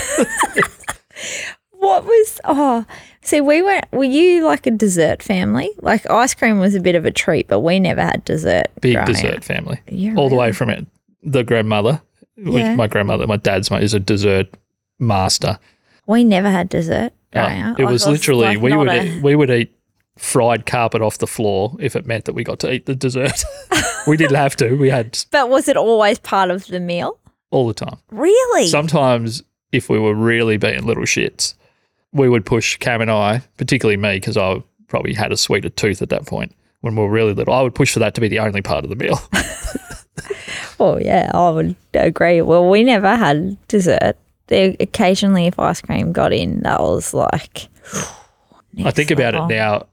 What 1.74 2.06
was, 2.06 2.40
oh, 2.44 2.86
see, 3.24 3.42
we 3.42 3.62
went, 3.64 3.86
were 3.92 4.04
you 4.04 4.46
like 4.46 4.68
a 4.68 4.72
dessert 4.72 5.24
family? 5.24 5.70
Like 5.80 6.08
ice 6.12 6.36
cream 6.36 6.60
was 6.60 6.76
a 6.76 6.80
bit 6.80 6.94
of 6.94 7.06
a 7.06 7.12
treat, 7.12 7.48
but 7.48 7.62
we 7.62 7.80
never 7.80 8.02
had 8.02 8.24
dessert. 8.24 8.68
Big 8.82 9.04
dessert 9.06 9.38
up. 9.38 9.44
family. 9.44 9.80
Yeah, 9.88 10.14
All 10.16 10.30
the 10.30 10.36
way 10.36 10.52
from 10.52 10.70
it. 10.70 10.86
The 11.24 11.44
grandmother, 11.44 12.00
which 12.38 12.62
Yeah. 12.62 12.76
my 12.76 12.86
grandmother, 12.88 13.26
my 13.26 13.38
dad's 13.38 13.72
mate, 13.72 13.82
is 13.82 13.96
a 13.96 14.00
dessert 14.00 14.48
master. 15.00 15.58
We 16.06 16.24
never 16.24 16.52
had 16.52 16.70
dessert 16.70 17.14
Uh, 17.34 17.74
it 17.78 17.82
Like, 17.84 17.92
was 17.92 18.06
literally, 18.06 18.46
like 18.46 18.62
we, 18.62 18.76
would 18.76 18.88
a- 18.90 19.04
eat, 19.06 19.24
we 19.24 19.36
would 19.36 19.50
eat 19.50 19.72
fried 20.22 20.66
carpet 20.66 21.02
off 21.02 21.18
the 21.18 21.28
floor 21.28 21.76
if 21.80 21.96
it 21.96 22.06
meant 22.06 22.26
that 22.26 22.34
we 22.34 22.44
got 22.44 22.60
to 22.60 22.72
eat 22.72 22.86
the 22.86 22.96
dessert. 22.96 23.44
we 24.08 24.16
didn't 24.18 24.36
have 24.36 24.56
to. 24.58 24.76
We 24.76 24.90
had 24.90 25.18
But 25.32 25.50
was 25.50 25.68
it 25.68 25.76
always 25.76 26.20
part 26.20 26.52
of 26.52 26.68
the 26.68 26.80
meal? 26.80 27.18
all 27.50 27.68
the 27.68 27.74
time. 27.74 27.98
Really? 28.12 28.68
Sometimes, 28.68 29.44
if 29.74 29.90
we 29.90 30.00
were 30.00 30.14
really 30.16 30.56
being 30.56 30.86
little 30.86 31.04
shits, 31.04 31.54
we 32.14 32.30
would 32.30 32.46
push 32.46 32.78
Cam 32.78 33.02
and 33.02 33.12
I, 33.12 33.42
particularly 33.58 33.98
me, 33.98 34.16
because 34.18 34.38
I 34.38 34.64
probably 34.88 35.14
had 35.14 35.34
a 35.34 35.38
sweeter 35.38 35.68
tooth 35.70 36.02
at 36.02 36.10
that 36.10 36.26
point 36.26 36.54
when 36.80 36.96
we 36.96 37.02
were 37.04 37.10
really 37.10 37.34
little. 37.34 37.54
I 37.54 37.62
would 37.62 37.76
push 37.76 37.92
for 37.92 38.00
that 38.00 38.16
to 38.16 38.22
be 38.22 38.30
the 38.30 38.40
only 38.40 38.62
part 38.62 38.86
of 38.86 38.90
the 38.90 38.96
meal. 38.96 39.20
Oh 40.80 40.98
yeah, 40.98 41.30
I 41.34 41.50
would 41.52 41.76
agree. 41.94 42.42
Well, 42.42 42.68
we 42.68 42.84
never 42.84 43.16
had 43.16 43.56
dessert. 43.68 44.18
There, 44.48 44.76
occasionally, 44.80 45.46
if 45.46 45.60
ice 45.60 45.80
cream 45.80 46.12
got 46.12 46.34
in, 46.34 46.62
that 46.62 46.80
was 46.80 47.14
like. 47.14 47.68
I 48.84 48.90
think 48.90 49.12
about 49.12 49.34
level. 49.36 49.50
it 49.52 49.54
now. 49.54 49.86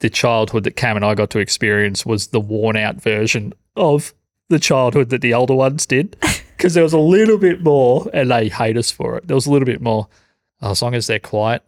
The 0.00 0.10
childhood 0.10 0.64
that 0.64 0.76
Cam 0.76 0.96
and 0.96 1.04
I 1.04 1.14
got 1.14 1.30
to 1.30 1.38
experience 1.38 2.04
was 2.04 2.28
the 2.28 2.40
worn 2.40 2.76
out 2.76 2.96
version 3.00 3.52
of 3.76 4.12
the 4.48 4.58
childhood 4.58 5.10
that 5.10 5.20
the 5.20 5.34
older 5.34 5.54
ones 5.54 5.86
did. 5.86 6.16
Because 6.60 6.74
there 6.74 6.82
was 6.82 6.92
a 6.92 6.98
little 6.98 7.38
bit 7.38 7.62
more, 7.62 8.06
and 8.12 8.30
they 8.30 8.50
hate 8.50 8.76
us 8.76 8.90
for 8.90 9.16
it. 9.16 9.26
There 9.26 9.34
was 9.34 9.46
a 9.46 9.50
little 9.50 9.64
bit 9.64 9.80
more, 9.80 10.08
"Oh, 10.60 10.72
as 10.72 10.82
long 10.82 10.94
as 10.94 11.06
they're 11.06 11.18
quiet 11.18 11.62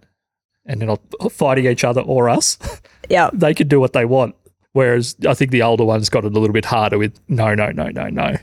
and 0.67 0.79
they're 0.79 0.87
not 0.87 1.01
fighting 1.33 1.65
each 1.65 1.83
other 1.83 2.03
or 2.03 2.29
us, 2.29 2.59
Yeah, 3.09 3.31
they 3.33 3.55
can 3.55 3.69
do 3.69 3.81
what 3.81 3.95
they 3.95 4.05
want. 4.05 4.35
Whereas 4.75 5.17
I 5.27 5.33
think 5.33 5.51
the 5.51 5.63
older 5.63 5.85
ones 5.85 6.11
got 6.11 6.27
it 6.27 6.37
a 6.37 6.39
little 6.39 6.53
bit 6.53 6.67
harder 6.67 6.99
with 6.99 7.19
no, 7.27 7.55
no, 7.55 7.71
no, 7.71 7.89
no, 7.89 8.09
no. 8.09 8.37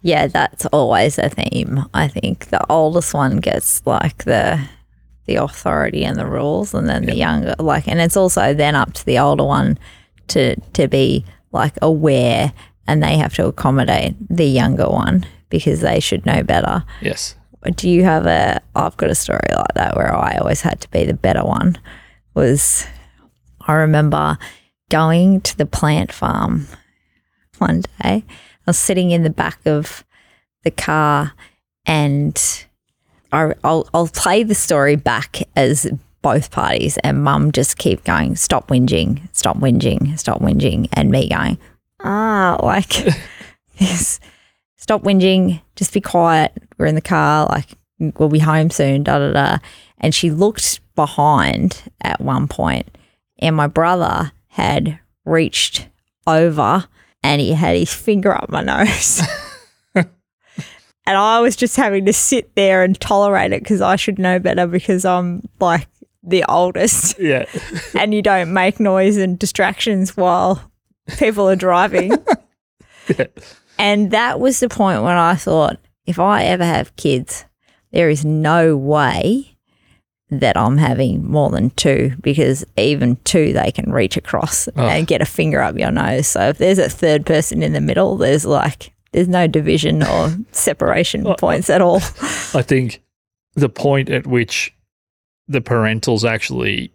yeah, 0.00 0.28
that's 0.28 0.64
always 0.72 1.18
a 1.18 1.28
theme. 1.28 1.84
I 1.92 2.08
think 2.08 2.46
the 2.46 2.64
oldest 2.72 3.12
one 3.12 3.36
gets 3.36 3.84
like 3.86 4.24
the 4.24 4.66
the 5.26 5.36
authority 5.36 6.04
and 6.04 6.16
the 6.16 6.26
rules, 6.26 6.74
and 6.74 6.88
then 6.88 7.06
the 7.06 7.14
younger 7.14 7.54
like, 7.58 7.86
and 7.88 8.00
it's 8.00 8.16
also 8.16 8.54
then 8.54 8.74
up 8.74 8.92
to 8.94 9.04
the 9.06 9.18
older 9.18 9.44
one 9.44 9.78
to 10.28 10.56
to 10.72 10.88
be 10.88 11.24
like 11.52 11.74
aware, 11.82 12.52
and 12.86 13.02
they 13.02 13.16
have 13.16 13.34
to 13.34 13.46
accommodate 13.46 14.14
the 14.28 14.46
younger 14.46 14.88
one 14.88 15.24
because 15.48 15.80
they 15.80 16.00
should 16.00 16.24
know 16.26 16.42
better. 16.42 16.84
Yes. 17.00 17.36
do 17.76 17.88
you 17.88 18.02
have 18.02 18.26
a 18.26 18.60
i've 18.74 18.96
got 18.96 19.10
a 19.10 19.14
story 19.14 19.48
like 19.54 19.74
that 19.74 19.94
where 19.96 20.12
i 20.12 20.36
always 20.38 20.62
had 20.62 20.80
to 20.80 20.90
be 20.90 21.04
the 21.04 21.14
better 21.14 21.44
one 21.44 21.78
was 22.34 22.86
i 23.68 23.72
remember 23.72 24.36
going 24.90 25.40
to 25.42 25.56
the 25.56 25.66
plant 25.66 26.10
farm 26.10 26.66
one 27.58 27.82
day 27.82 28.24
i 28.24 28.24
was 28.66 28.76
sitting 28.78 29.12
in 29.12 29.22
the 29.22 29.30
back 29.30 29.60
of 29.64 30.04
the 30.64 30.72
car 30.72 31.34
and 31.86 32.64
I, 33.32 33.54
I'll, 33.64 33.88
I'll 33.94 34.08
play 34.08 34.42
the 34.42 34.54
story 34.54 34.96
back 34.96 35.42
as 35.56 35.90
both 36.20 36.50
parties 36.50 36.98
and 36.98 37.24
mum 37.24 37.50
just 37.50 37.78
keep 37.78 38.04
going 38.04 38.36
stop 38.36 38.68
whinging 38.68 39.20
stop 39.32 39.58
whinging 39.58 40.16
stop 40.16 40.40
whinging 40.40 40.88
and 40.92 41.10
me 41.10 41.28
going 41.28 41.58
ah 42.04 42.58
like 42.62 43.04
this 43.78 44.20
stop 44.82 45.02
whinging, 45.04 45.62
just 45.76 45.94
be 45.94 46.00
quiet. 46.00 46.52
We're 46.76 46.86
in 46.86 46.96
the 46.96 47.00
car, 47.00 47.46
like 47.46 47.68
we'll 48.18 48.28
be 48.28 48.40
home 48.40 48.70
soon, 48.70 49.04
da 49.04 49.18
da 49.18 49.32
da. 49.32 49.58
And 49.98 50.12
she 50.14 50.30
looked 50.30 50.80
behind 50.96 51.82
at 52.00 52.20
one 52.20 52.48
point, 52.48 52.98
and 53.38 53.54
my 53.54 53.68
brother 53.68 54.32
had 54.48 54.98
reached 55.24 55.88
over 56.26 56.86
and 57.22 57.40
he 57.40 57.52
had 57.52 57.76
his 57.76 57.94
finger 57.94 58.34
up 58.34 58.50
my 58.50 58.62
nose. 58.62 59.22
And 61.06 61.16
I 61.16 61.40
was 61.40 61.56
just 61.56 61.76
having 61.76 62.06
to 62.06 62.12
sit 62.12 62.54
there 62.54 62.82
and 62.82 62.98
tolerate 63.00 63.52
it 63.52 63.62
because 63.62 63.80
I 63.80 63.96
should 63.96 64.18
know 64.18 64.38
better 64.38 64.66
because 64.66 65.04
I'm 65.04 65.42
like 65.60 65.88
the 66.22 66.44
oldest 66.48 67.16
Yeah. 67.20 67.46
and 67.98 68.14
you 68.14 68.22
don't 68.22 68.52
make 68.52 68.78
noise 68.78 69.16
and 69.16 69.38
distractions 69.38 70.16
while 70.16 70.70
people 71.18 71.48
are 71.48 71.56
driving. 71.56 72.12
Yeah. 73.18 73.26
And 73.80 74.12
that 74.12 74.38
was 74.38 74.60
the 74.60 74.68
point 74.68 75.02
when 75.02 75.16
I 75.16 75.34
thought, 75.34 75.80
if 76.06 76.20
I 76.20 76.44
ever 76.44 76.64
have 76.64 76.94
kids, 76.94 77.44
there 77.90 78.08
is 78.08 78.24
no 78.24 78.76
way 78.76 79.56
that 80.30 80.56
I'm 80.56 80.78
having 80.78 81.28
more 81.28 81.50
than 81.50 81.70
two 81.70 82.14
because 82.20 82.64
even 82.76 83.16
two, 83.24 83.52
they 83.52 83.72
can 83.72 83.90
reach 83.92 84.16
across 84.16 84.68
and 84.68 85.06
get 85.08 85.20
a 85.20 85.24
finger 85.26 85.60
up 85.60 85.76
your 85.76 85.90
nose. 85.90 86.28
So 86.28 86.50
if 86.50 86.58
there's 86.58 86.78
a 86.78 86.88
third 86.88 87.26
person 87.26 87.60
in 87.60 87.72
the 87.72 87.80
middle, 87.80 88.16
there's 88.16 88.46
like, 88.46 88.94
there's 89.12 89.28
no 89.28 89.46
division 89.46 90.02
or 90.02 90.30
separation 90.52 91.24
points 91.38 91.70
at 91.70 91.80
all. 91.80 91.96
I 92.54 92.62
think 92.62 93.02
the 93.54 93.68
point 93.68 94.10
at 94.10 94.26
which 94.26 94.74
the 95.48 95.60
parentals 95.60 96.28
actually 96.28 96.92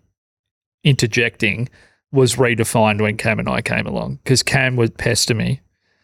interjecting 0.84 1.70
was 2.12 2.36
redefined 2.36 3.02
when 3.02 3.18
Cam 3.18 3.40
and 3.40 3.50
I 3.50 3.62
came 3.62 3.86
along 3.86 4.20
because 4.24 4.44
Cam 4.44 4.76
would 4.76 4.98
pester 4.98 5.36
me. 5.36 5.62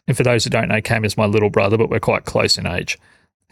And 0.07 0.17
for 0.17 0.23
those 0.23 0.43
who 0.43 0.49
don't 0.49 0.67
know, 0.67 0.81
Cam 0.81 1.05
is 1.05 1.17
my 1.17 1.25
little 1.25 1.49
brother, 1.49 1.77
but 1.77 1.89
we're 1.89 1.99
quite 1.99 2.25
close 2.25 2.57
in 2.57 2.67
age. 2.67 2.99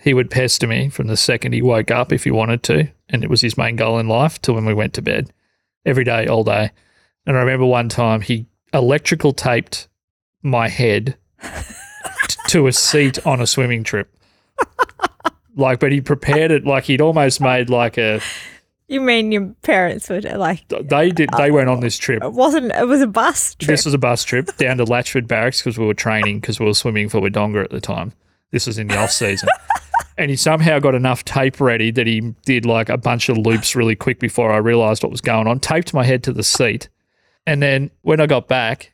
He 0.02 0.14
would 0.14 0.30
pester 0.30 0.68
me 0.68 0.90
from 0.90 1.08
the 1.08 1.16
second 1.16 1.54
he 1.54 1.62
woke 1.62 1.92
up 1.92 2.12
if 2.12 2.26
he 2.26 2.32
wanted 2.32 2.64
to. 2.64 2.90
And 3.08 3.24
it 3.24 3.30
was 3.30 3.42
his 3.42 3.58
main 3.58 3.78
goal 3.78 4.00
in 4.00 4.08
life 4.08 4.42
till 4.42 4.56
when 4.56 4.66
we 4.66 4.74
went 4.74 4.94
to 4.96 5.02
bed 5.02 5.32
every 5.86 6.04
day, 6.04 6.28
all 6.28 6.44
day. 6.44 6.72
And 7.26 7.38
I 7.38 7.40
remember 7.40 7.66
one 7.66 7.88
time 7.88 8.22
he 8.22 8.48
electrical 8.74 9.32
taped 9.32 9.88
my 10.44 10.68
head 10.68 11.18
to 12.48 12.68
a 12.68 12.72
seat 12.72 13.26
on 13.26 13.42
a 13.42 13.48
swimming 13.48 13.84
trip. 13.84 14.10
Like, 15.56 15.80
but 15.80 15.92
he 15.92 16.02
prepared 16.02 16.52
it 16.52 16.66
like 16.66 16.86
he'd 16.86 17.02
almost 17.02 17.42
made 17.42 17.70
like 17.70 17.98
a. 17.98 18.22
You 18.88 19.02
mean 19.02 19.32
your 19.32 19.54
parents 19.62 20.10
would 20.10 20.26
uh, 20.26 20.38
like, 20.38 20.68
They 20.68 21.12
did. 21.12 21.30
They 21.38 21.52
went 21.52 21.70
on 21.70 21.80
this 21.80 21.98
trip. 21.98 22.24
it 22.24 22.34
wasn't, 22.34 22.72
it 22.74 22.88
was 22.88 23.02
a 23.02 23.08
bus 23.08 23.56
trip. 23.56 23.68
This 23.68 23.86
was 23.86 23.94
a 23.94 23.98
bus 23.98 24.24
trip 24.24 24.56
down 24.58 24.78
to 24.78 24.86
Latchford 24.86 25.28
Barracks 25.28 25.62
because 25.62 25.78
we 25.78 25.86
were 25.86 25.94
training 25.94 26.40
because 26.40 26.60
we 26.60 26.66
were 26.66 26.74
swimming 26.74 27.08
for 27.10 27.22
Wodonga 27.22 27.64
at 27.64 27.70
the 27.70 27.82
time. 27.82 28.14
This 28.52 28.68
was 28.68 28.78
in 28.78 28.88
the 28.88 28.98
off 28.98 29.12
season. 29.12 29.48
and 30.18 30.30
he 30.30 30.36
somehow 30.36 30.80
got 30.80 30.94
enough 30.94 31.24
tape 31.24 31.62
ready 31.62 31.90
that 31.92 32.06
he 32.06 32.34
did 32.46 32.66
like 32.66 32.90
a 32.90 32.98
bunch 32.98 33.30
of 33.30 33.38
loops 33.38 33.76
really 33.76 33.96
quick 33.96 34.20
before 34.20 34.52
I 34.52 34.58
realized 34.58 35.04
what 35.04 35.12
was 35.12 35.22
going 35.22 35.48
on. 35.48 35.60
Taped 35.60 35.94
my 35.94 36.04
head 36.04 36.24
to 36.24 36.34
the 36.34 36.44
seat. 36.44 36.90
And 37.48 37.62
then 37.62 37.92
when 38.02 38.20
I 38.20 38.26
got 38.26 38.50
back, 38.50 38.94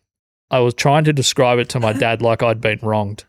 I 0.51 0.60
was 0.60 0.75
trying 0.75 1.05
to 1.05 1.13
describe 1.13 1.57
it 1.60 1.69
to 1.69 1.79
my 1.79 1.93
dad 1.93 2.21
like 2.21 2.43
I'd 2.43 2.62
been 2.62 2.79
wronged. 2.81 3.25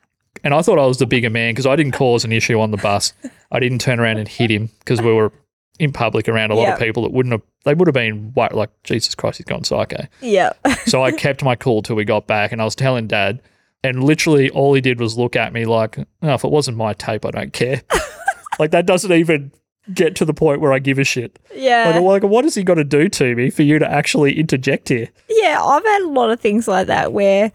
And 0.48 0.54
I 0.54 0.62
thought 0.62 0.78
I 0.78 0.86
was 0.86 0.96
the 0.96 1.04
bigger 1.04 1.28
man 1.28 1.52
because 1.52 1.66
I 1.66 1.76
didn't 1.76 1.92
cause 1.92 2.24
an 2.24 2.32
issue 2.32 2.58
on 2.58 2.70
the 2.70 2.78
bus. 2.78 3.12
I 3.52 3.60
didn't 3.60 3.82
turn 3.82 4.00
around 4.00 4.16
and 4.16 4.26
hit 4.26 4.50
him 4.50 4.70
because 4.78 4.98
we 5.02 5.12
were 5.12 5.30
in 5.78 5.92
public 5.92 6.26
around 6.26 6.52
a 6.52 6.54
lot 6.54 6.72
of 6.72 6.78
people 6.78 7.02
that 7.02 7.12
wouldn't 7.12 7.32
have, 7.34 7.42
they 7.66 7.74
would 7.74 7.86
have 7.86 7.92
been 7.92 8.32
wa- 8.32 8.48
like, 8.52 8.70
Jesus 8.82 9.14
Christ, 9.14 9.36
he's 9.36 9.44
gone 9.44 9.62
psycho. 9.64 10.06
yeah. 10.22 10.54
So 10.86 11.04
I 11.04 11.12
kept 11.26 11.44
my 11.44 11.54
cool 11.54 11.82
till 11.82 11.96
we 11.96 12.06
got 12.06 12.26
back, 12.26 12.50
and 12.50 12.62
I 12.62 12.64
was 12.64 12.74
telling 12.74 13.06
Dad, 13.08 13.42
and 13.84 14.02
literally 14.02 14.48
all 14.48 14.72
he 14.72 14.80
did 14.80 14.98
was 15.00 15.18
look 15.18 15.36
at 15.36 15.52
me 15.52 15.66
like, 15.66 15.98
"Oh, 16.22 16.32
if 16.32 16.44
it 16.44 16.50
wasn't 16.50 16.78
my 16.78 16.94
tape, 16.94 17.26
I 17.26 17.30
don't 17.30 17.52
care." 17.52 17.82
like 18.58 18.70
that 18.70 18.86
doesn't 18.86 19.12
even 19.12 19.52
get 19.92 20.16
to 20.16 20.24
the 20.24 20.32
point 20.32 20.62
where 20.62 20.72
I 20.72 20.78
give 20.78 20.98
a 20.98 21.04
shit. 21.04 21.38
yeah. 21.54 21.90
Like, 21.94 22.22
like, 22.22 22.30
what 22.30 22.44
has 22.44 22.54
he 22.54 22.62
got 22.62 22.76
to 22.76 22.84
do 22.84 23.10
to 23.10 23.34
me 23.34 23.50
for 23.50 23.64
you 23.64 23.78
to 23.78 23.86
actually 23.90 24.40
interject 24.40 24.88
here? 24.88 25.08
Yeah, 25.28 25.62
I've 25.62 25.84
had 25.84 26.02
a 26.04 26.08
lot 26.08 26.30
of 26.30 26.40
things 26.40 26.66
like 26.66 26.86
that 26.86 27.12
where 27.12 27.52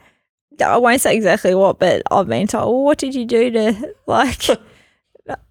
I 0.61 0.77
won't 0.77 1.01
say 1.01 1.15
exactly 1.15 1.55
what, 1.55 1.79
but 1.79 2.01
I've 2.11 2.27
been 2.27 2.47
told, 2.47 2.73
well, 2.73 2.83
what 2.83 2.97
did 2.97 3.15
you 3.15 3.25
do 3.25 3.49
to, 3.51 3.93
like, 4.07 4.49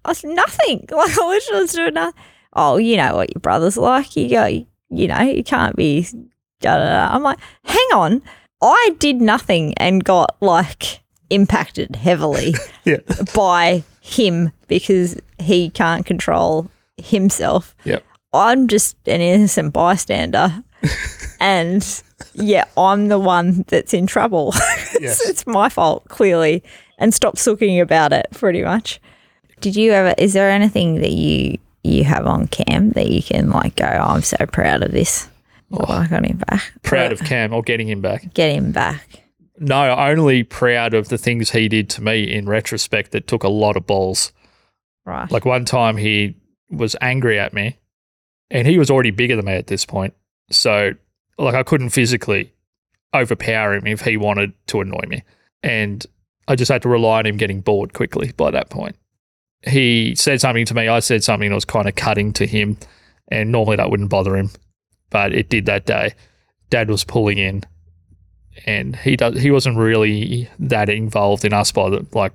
I 0.05 0.13
said, 0.13 0.31
nothing. 0.31 0.85
Like, 0.91 1.17
I 1.17 1.27
literally 1.27 1.61
was 1.61 1.73
doing 1.73 1.93
nothing. 1.95 2.21
Oh, 2.53 2.77
you 2.77 2.97
know 2.97 3.15
what 3.15 3.33
your 3.33 3.39
brother's 3.41 3.77
like. 3.77 4.15
You 4.15 4.29
go, 4.29 4.45
you 4.45 5.07
know, 5.07 5.21
you 5.21 5.43
can't 5.43 5.75
be, 5.75 6.03
da, 6.61 6.77
da, 6.77 6.85
da. 6.85 7.15
I'm 7.15 7.23
like, 7.23 7.39
hang 7.63 7.87
on. 7.93 8.21
I 8.61 8.95
did 8.99 9.19
nothing 9.21 9.73
and 9.77 10.03
got, 10.03 10.37
like, 10.39 11.01
impacted 11.29 11.95
heavily 11.95 12.53
Yeah, 12.85 12.97
by 13.33 13.83
him 14.01 14.51
because 14.67 15.19
he 15.39 15.69
can't 15.71 16.05
control 16.05 16.69
himself. 16.97 17.75
yep, 17.83 18.03
I'm 18.33 18.67
just 18.67 18.95
an 19.07 19.19
innocent 19.21 19.73
bystander. 19.73 20.63
and 21.39 22.03
yeah, 22.33 22.65
I'm 22.77 23.07
the 23.07 23.19
one 23.19 23.65
that's 23.67 23.93
in 23.93 24.07
trouble. 24.07 24.51
it's, 24.55 25.01
Yes. 25.01 25.29
it's 25.29 25.47
my 25.47 25.69
fault, 25.69 26.05
clearly. 26.09 26.63
And 26.99 27.13
stop 27.13 27.37
sooking 27.37 27.79
about 27.79 28.13
it, 28.13 28.27
pretty 28.31 28.63
much. 28.63 28.99
Did 29.61 29.75
you 29.75 29.91
ever, 29.91 30.13
is 30.17 30.33
there 30.33 30.49
anything 30.49 30.95
that 31.01 31.11
you 31.11 31.57
you 31.85 32.05
have 32.05 32.25
on 32.25 32.47
cam 32.47 32.91
that 32.91 33.07
you 33.09 33.21
can 33.21 33.49
like 33.49 33.75
go, 33.75 33.85
oh, 33.85 34.13
I'm 34.15 34.21
so 34.21 34.37
proud 34.45 34.83
of 34.83 34.91
this? 34.91 35.29
Oh, 35.71 35.85
I 35.91 36.07
got 36.07 36.23
him 36.25 36.37
back. 36.49 36.71
proud 36.83 37.11
of 37.11 37.19
Cam 37.21 37.51
or 37.53 37.61
getting 37.63 37.89
him 37.89 37.99
back. 37.99 38.33
Get 38.33 38.55
him 38.55 38.71
back. 38.71 39.23
No, 39.57 39.89
only 39.95 40.43
proud 40.43 40.93
of 40.93 41.09
the 41.09 41.17
things 41.17 41.49
he 41.51 41.67
did 41.67 41.89
to 41.91 42.03
me 42.03 42.23
in 42.31 42.45
retrospect 42.47 43.11
that 43.11 43.27
took 43.27 43.43
a 43.43 43.49
lot 43.49 43.75
of 43.75 43.87
balls. 43.87 44.31
Right. 45.05 45.29
Like 45.31 45.45
one 45.45 45.65
time 45.65 45.97
he 45.97 46.35
was 46.69 46.95
angry 47.01 47.39
at 47.39 47.53
me 47.53 47.77
and 48.51 48.67
he 48.67 48.77
was 48.77 48.91
already 48.91 49.11
bigger 49.11 49.35
than 49.35 49.45
me 49.45 49.53
at 49.53 49.67
this 49.67 49.83
point. 49.85 50.13
So 50.49 50.93
like 51.37 51.55
I 51.55 51.63
couldn't 51.63 51.89
physically 51.89 52.53
overpower 53.13 53.75
him 53.75 53.87
if 53.87 54.01
he 54.01 54.17
wanted 54.17 54.53
to 54.67 54.81
annoy 54.81 55.03
me. 55.07 55.23
And 55.61 56.05
I 56.47 56.55
just 56.55 56.71
had 56.71 56.81
to 56.81 56.89
rely 56.89 57.19
on 57.19 57.25
him 57.25 57.37
getting 57.37 57.61
bored 57.61 57.93
quickly 57.93 58.31
by 58.35 58.51
that 58.51 58.69
point. 58.69 58.95
He 59.65 60.13
said 60.15 60.41
something 60.41 60.65
to 60.65 60.73
me, 60.73 60.87
I 60.87 60.99
said 60.99 61.23
something 61.23 61.49
that 61.49 61.55
was 61.55 61.65
kind 61.65 61.87
of 61.87 61.95
cutting 61.95 62.33
to 62.33 62.45
him, 62.45 62.77
and 63.29 63.49
normally 63.49 63.77
that 63.77 63.89
wouldn't 63.89 64.09
bother 64.09 64.35
him, 64.35 64.49
but 65.09 65.33
it 65.33 65.47
did 65.47 65.67
that 65.67 65.85
day. 65.85 66.13
Dad 66.69 66.89
was 66.89 67.05
pulling 67.05 67.37
in 67.37 67.63
and 68.65 68.95
he 68.97 69.15
does 69.15 69.41
he 69.41 69.51
wasn't 69.51 69.77
really 69.77 70.49
that 70.59 70.89
involved 70.89 71.45
in 71.45 71.53
us 71.53 71.71
by 71.71 71.89
the 71.89 72.05
like 72.13 72.33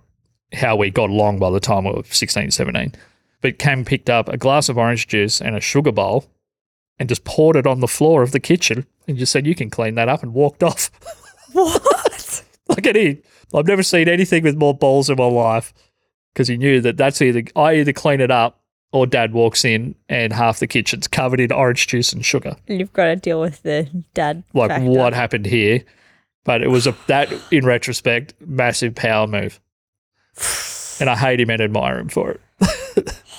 how 0.53 0.77
we 0.77 0.91
got 0.91 1.11
along 1.11 1.39
by 1.39 1.51
the 1.51 1.61
time 1.61 1.85
we 1.85 1.93
were 1.93 2.03
16, 2.03 2.51
17. 2.51 2.95
But 3.41 3.59
Cam 3.59 3.85
picked 3.85 4.09
up 4.09 4.29
a 4.29 4.39
glass 4.39 4.69
of 4.69 4.79
orange 4.79 5.07
juice 5.07 5.41
and 5.41 5.55
a 5.55 5.61
sugar 5.61 5.93
bowl 5.93 6.25
and 6.99 7.09
just 7.09 7.25
poured 7.25 7.57
it 7.57 7.67
on 7.67 7.81
the 7.81 7.89
floor 7.89 8.23
of 8.23 8.33
the 8.33 8.41
kitchen 8.41 8.87
and 9.07 9.17
just 9.17 9.33
said, 9.33 9.47
You 9.47 9.55
can 9.55 9.71
clean 9.71 9.95
that 9.95 10.09
up 10.09 10.23
and 10.23 10.35
walked 10.35 10.63
off. 10.63 10.91
what? 11.53 12.45
like, 12.69 12.85
he 12.85 13.23
I've 13.55 13.67
never 13.67 13.83
seen 13.83 14.09
anything 14.09 14.43
with 14.43 14.57
more 14.57 14.77
balls 14.77 15.09
in 15.09 15.17
my 15.17 15.25
life 15.25 15.73
because 16.33 16.49
he 16.49 16.57
knew 16.57 16.81
that 16.83 16.97
that's 16.97 17.23
either 17.23 17.43
I 17.57 17.77
either 17.77 17.93
clean 17.93 18.21
it 18.21 18.31
up 18.31 18.61
or 18.93 19.07
dad 19.07 19.33
walks 19.33 19.65
in 19.65 19.95
and 20.09 20.33
half 20.33 20.61
the 20.61 20.67
kitchen's 20.67 21.09
covered 21.09 21.41
in 21.41 21.53
orange 21.53 21.87
juice 21.87 22.13
and 22.13 22.25
sugar. 22.25 22.57
You've 22.67 22.93
got 22.93 23.07
to 23.07 23.17
deal 23.17 23.41
with 23.41 23.63
the 23.63 23.89
dad. 24.15 24.43
Like 24.55 24.71
factor. 24.71 24.89
what 24.89 25.13
happened 25.15 25.47
here? 25.47 25.83
But 26.45 26.63
it 26.63 26.69
was 26.69 26.87
a 26.87 26.97
that 27.07 27.33
in 27.51 27.65
retrospect, 27.67 28.35
massive 28.41 28.95
power 28.95 29.27
move. 29.27 29.61
And 31.01 31.09
I 31.09 31.15
hate 31.15 31.39
him 31.39 31.49
and 31.49 31.63
admire 31.63 31.97
him 31.97 32.09
for 32.09 32.33
it. 32.33 32.41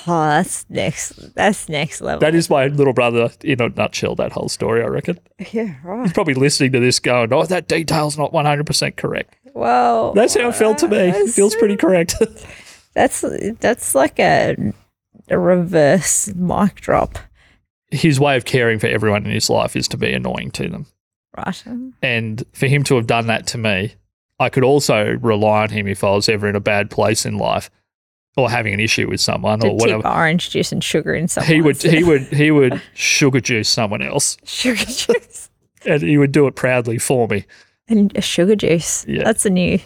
Oh, 0.07 0.27
that's 0.27 0.65
next. 0.69 1.35
That's 1.35 1.67
next 1.69 2.01
level. 2.01 2.19
That 2.21 2.33
is 2.35 2.49
my 2.49 2.67
little 2.67 2.93
brother 2.93 3.29
in 3.43 3.61
a 3.61 3.69
nutshell, 3.69 4.15
that 4.15 4.31
whole 4.31 4.49
story, 4.49 4.81
I 4.83 4.87
reckon. 4.87 5.19
yeah, 5.51 5.75
right. 5.83 6.03
He's 6.03 6.13
probably 6.13 6.33
listening 6.35 6.71
to 6.71 6.79
this 6.79 6.99
going, 6.99 7.31
oh, 7.33 7.45
that 7.45 7.67
detail's 7.67 8.17
not 8.17 8.31
100% 8.31 8.95
correct. 8.95 9.35
Well, 9.53 10.13
That's 10.13 10.35
how 10.35 10.49
it 10.49 10.55
felt 10.55 10.77
to 10.79 10.87
me. 10.87 10.97
It 11.09 11.31
feels 11.31 11.55
pretty 11.55 11.75
correct. 11.75 12.15
That's 12.93 13.23
that's 13.59 13.93
like 13.93 14.19
a 14.19 14.73
a 15.29 15.37
reverse 15.37 16.27
mic 16.33 16.75
drop, 16.81 17.19
His 17.91 18.19
way 18.19 18.35
of 18.35 18.45
caring 18.45 18.79
for 18.79 18.87
everyone 18.87 19.25
in 19.25 19.31
his 19.31 19.49
life 19.49 19.75
is 19.75 19.87
to 19.89 19.97
be 19.97 20.11
annoying 20.11 20.51
to 20.51 20.67
them. 20.69 20.85
right? 21.37 21.63
And 22.01 22.43
for 22.53 22.67
him 22.67 22.83
to 22.85 22.95
have 22.95 23.05
done 23.07 23.27
that 23.27 23.45
to 23.47 23.57
me, 23.57 23.93
I 24.39 24.49
could 24.49 24.63
also 24.63 25.17
rely 25.21 25.63
on 25.63 25.69
him 25.69 25.87
if 25.87 26.03
I 26.03 26.11
was 26.11 26.27
ever 26.29 26.47
in 26.49 26.55
a 26.55 26.59
bad 26.61 26.89
place 26.89 27.25
in 27.25 27.37
life 27.37 27.69
or 28.37 28.49
having 28.49 28.73
an 28.73 28.79
issue 28.79 29.07
with 29.09 29.19
someone 29.21 29.61
or 29.63 29.75
whatever. 29.75 30.03
tip 30.03 30.11
orange 30.11 30.49
juice 30.49 30.71
and 30.71 30.83
sugar 30.83 31.13
in 31.13 31.27
someone. 31.27 31.51
He 31.51 31.61
would 31.61 31.81
he 31.81 32.03
would 32.03 32.21
he 32.23 32.51
would 32.57 32.81
sugar 32.93 33.39
juice 33.41 33.67
someone 33.69 34.01
else 34.01 34.37
sugar 34.45 34.85
juice 34.85 35.49
and 35.85 36.01
he 36.01 36.17
would 36.17 36.31
do 36.31 36.47
it 36.47 36.55
proudly 36.55 36.97
for 36.97 37.27
me. 37.27 37.45
and 37.87 38.15
a 38.17 38.21
sugar 38.21 38.55
juice. 38.55 39.05
Yeah. 39.07 39.23
That's 39.23 39.45
a 39.45 39.49
new 39.49 39.79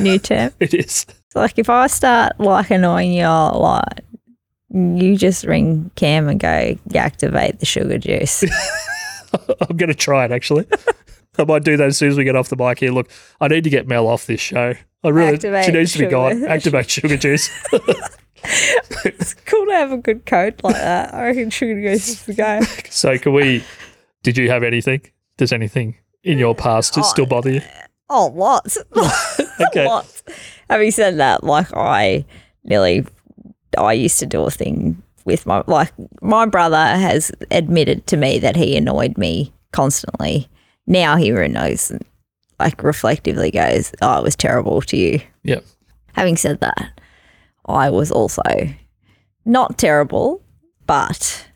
new 0.00 0.18
term. 0.18 0.52
It 0.60 0.74
is. 0.74 1.06
So 1.30 1.40
like 1.40 1.58
if 1.58 1.68
I 1.68 1.86
start 1.88 2.38
like 2.40 2.70
annoying 2.70 3.12
you 3.12 3.24
a 3.24 3.56
lot, 3.56 4.00
you 4.70 5.16
just 5.16 5.44
ring 5.44 5.90
Cam 5.96 6.28
and 6.28 6.38
go 6.40 6.76
activate 6.94 7.58
the 7.60 7.66
sugar 7.66 7.98
juice. 7.98 8.44
I'm 9.68 9.76
going 9.76 9.88
to 9.88 9.94
try 9.94 10.24
it 10.24 10.32
actually. 10.32 10.66
I 11.38 11.44
might 11.44 11.64
do 11.64 11.76
that 11.76 11.88
as 11.88 11.98
soon 11.98 12.10
as 12.10 12.16
we 12.16 12.24
get 12.24 12.36
off 12.36 12.48
the 12.48 12.56
mic 12.56 12.78
here. 12.78 12.90
Look, 12.92 13.10
I 13.40 13.48
need 13.48 13.64
to 13.64 13.70
get 13.70 13.86
Mel 13.86 14.06
off 14.06 14.26
this 14.26 14.40
show. 14.40 14.74
I 15.06 15.10
really, 15.10 15.34
Activate 15.34 15.64
she 15.64 15.70
needs 15.70 15.92
to 15.92 15.98
be 15.98 16.04
sugar. 16.06 16.10
gone. 16.10 16.44
Activate 16.44 16.90
sugar 16.90 17.16
juice. 17.16 17.48
it's 19.04 19.34
cool 19.34 19.66
to 19.66 19.72
have 19.72 19.92
a 19.92 19.96
good 19.96 20.26
coat 20.26 20.60
like 20.64 20.74
that. 20.74 21.14
I 21.14 21.26
reckon 21.26 21.50
sugar 21.50 21.80
juice 21.80 22.08
is 22.08 22.22
the 22.24 22.34
go. 22.34 22.60
so, 22.90 23.16
can 23.16 23.32
we? 23.32 23.64
Did 24.24 24.36
you 24.36 24.50
have 24.50 24.64
anything? 24.64 25.02
Does 25.36 25.52
anything 25.52 25.96
in 26.24 26.38
your 26.38 26.56
past 26.56 26.94
that 26.94 27.04
still 27.04 27.26
bother 27.26 27.52
you? 27.52 27.60
Oh, 28.10 28.32
lots. 28.34 28.78
Okay. 29.68 29.86
lots. 29.86 30.22
Having 30.68 30.90
said 30.90 31.16
that, 31.16 31.42
like 31.42 31.74
I 31.74 32.26
nearly, 32.64 33.06
I 33.78 33.94
used 33.94 34.18
to 34.18 34.26
do 34.26 34.42
a 34.42 34.50
thing 34.50 35.02
with 35.24 35.46
my, 35.46 35.64
like 35.66 35.92
my 36.20 36.44
brother 36.44 36.76
has 36.76 37.32
admitted 37.50 38.06
to 38.08 38.18
me 38.18 38.38
that 38.40 38.54
he 38.54 38.76
annoyed 38.76 39.16
me 39.16 39.54
constantly. 39.72 40.50
Now 40.86 41.16
he 41.16 41.30
knows, 41.30 41.90
like 42.58 42.82
reflectively 42.82 43.50
goes, 43.50 43.92
oh, 44.02 44.18
it 44.18 44.22
was 44.22 44.36
terrible 44.36 44.80
to 44.82 44.96
you. 44.96 45.20
Yep. 45.44 45.64
Having 46.14 46.36
said 46.36 46.60
that, 46.60 47.00
I 47.66 47.90
was 47.90 48.10
also 48.10 48.42
not 49.44 49.78
terrible, 49.78 50.42
but 50.86 51.48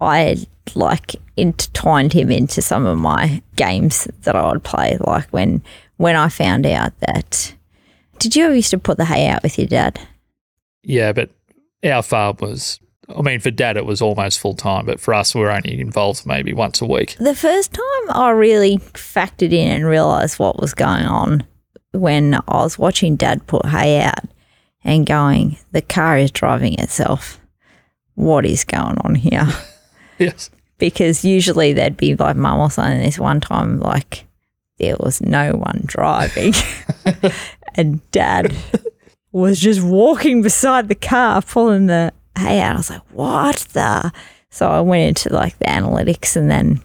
I 0.00 0.46
like 0.74 1.16
intertwined 1.36 2.12
him 2.12 2.30
into 2.30 2.62
some 2.62 2.86
of 2.86 2.98
my 2.98 3.42
games 3.56 4.06
that 4.22 4.36
I 4.36 4.50
would 4.50 4.62
play. 4.62 4.98
Like 5.00 5.28
when 5.30 5.62
when 5.96 6.16
I 6.16 6.28
found 6.28 6.66
out 6.66 6.98
that 7.00 7.54
did 8.18 8.36
you 8.36 8.44
ever 8.44 8.54
used 8.54 8.70
to 8.70 8.78
put 8.78 8.98
the 8.98 9.04
hay 9.06 9.28
out 9.28 9.42
with 9.42 9.58
your 9.58 9.66
dad? 9.66 9.98
Yeah, 10.82 11.12
but 11.12 11.30
our 11.84 12.02
farm 12.02 12.36
was. 12.40 12.78
I 13.16 13.22
mean, 13.22 13.40
for 13.40 13.50
dad, 13.50 13.76
it 13.76 13.86
was 13.86 14.00
almost 14.02 14.40
full 14.40 14.54
time, 14.54 14.86
but 14.86 15.00
for 15.00 15.14
us, 15.14 15.34
we 15.34 15.40
were 15.40 15.50
only 15.50 15.80
involved 15.80 16.26
maybe 16.26 16.52
once 16.52 16.80
a 16.80 16.86
week. 16.86 17.16
The 17.18 17.34
first 17.34 17.72
time 17.72 18.10
I 18.10 18.30
really 18.30 18.78
factored 18.78 19.52
in 19.52 19.70
and 19.70 19.86
realized 19.86 20.38
what 20.38 20.60
was 20.60 20.74
going 20.74 21.06
on 21.06 21.44
when 21.92 22.34
I 22.34 22.40
was 22.48 22.78
watching 22.78 23.16
dad 23.16 23.46
put 23.46 23.66
hay 23.66 24.00
out 24.00 24.24
and 24.84 25.06
going, 25.06 25.58
the 25.72 25.82
car 25.82 26.18
is 26.18 26.30
driving 26.30 26.74
itself. 26.74 27.40
What 28.14 28.46
is 28.46 28.64
going 28.64 28.98
on 28.98 29.14
here? 29.14 29.48
Yes. 30.18 30.50
because 30.80 31.24
usually 31.24 31.72
there'd 31.72 31.96
be 31.96 32.16
like 32.16 32.34
mum 32.34 32.58
or 32.58 32.70
something. 32.70 33.00
This 33.00 33.18
one 33.18 33.40
time, 33.40 33.78
like 33.78 34.26
there 34.78 34.96
was 34.98 35.20
no 35.20 35.52
one 35.52 35.82
driving, 35.84 36.54
and 37.76 38.10
dad 38.10 38.56
was 39.30 39.60
just 39.60 39.80
walking 39.80 40.42
beside 40.42 40.88
the 40.88 40.96
car, 40.96 41.40
pulling 41.42 41.86
the 41.86 42.12
hay 42.38 42.60
out. 42.60 42.74
I 42.74 42.76
was 42.78 42.90
like, 42.90 43.02
"What 43.12 43.56
the?" 43.72 44.12
So 44.50 44.68
I 44.68 44.80
went 44.80 45.08
into 45.08 45.34
like 45.34 45.58
the 45.58 45.66
analytics, 45.66 46.36
and 46.36 46.50
then 46.50 46.80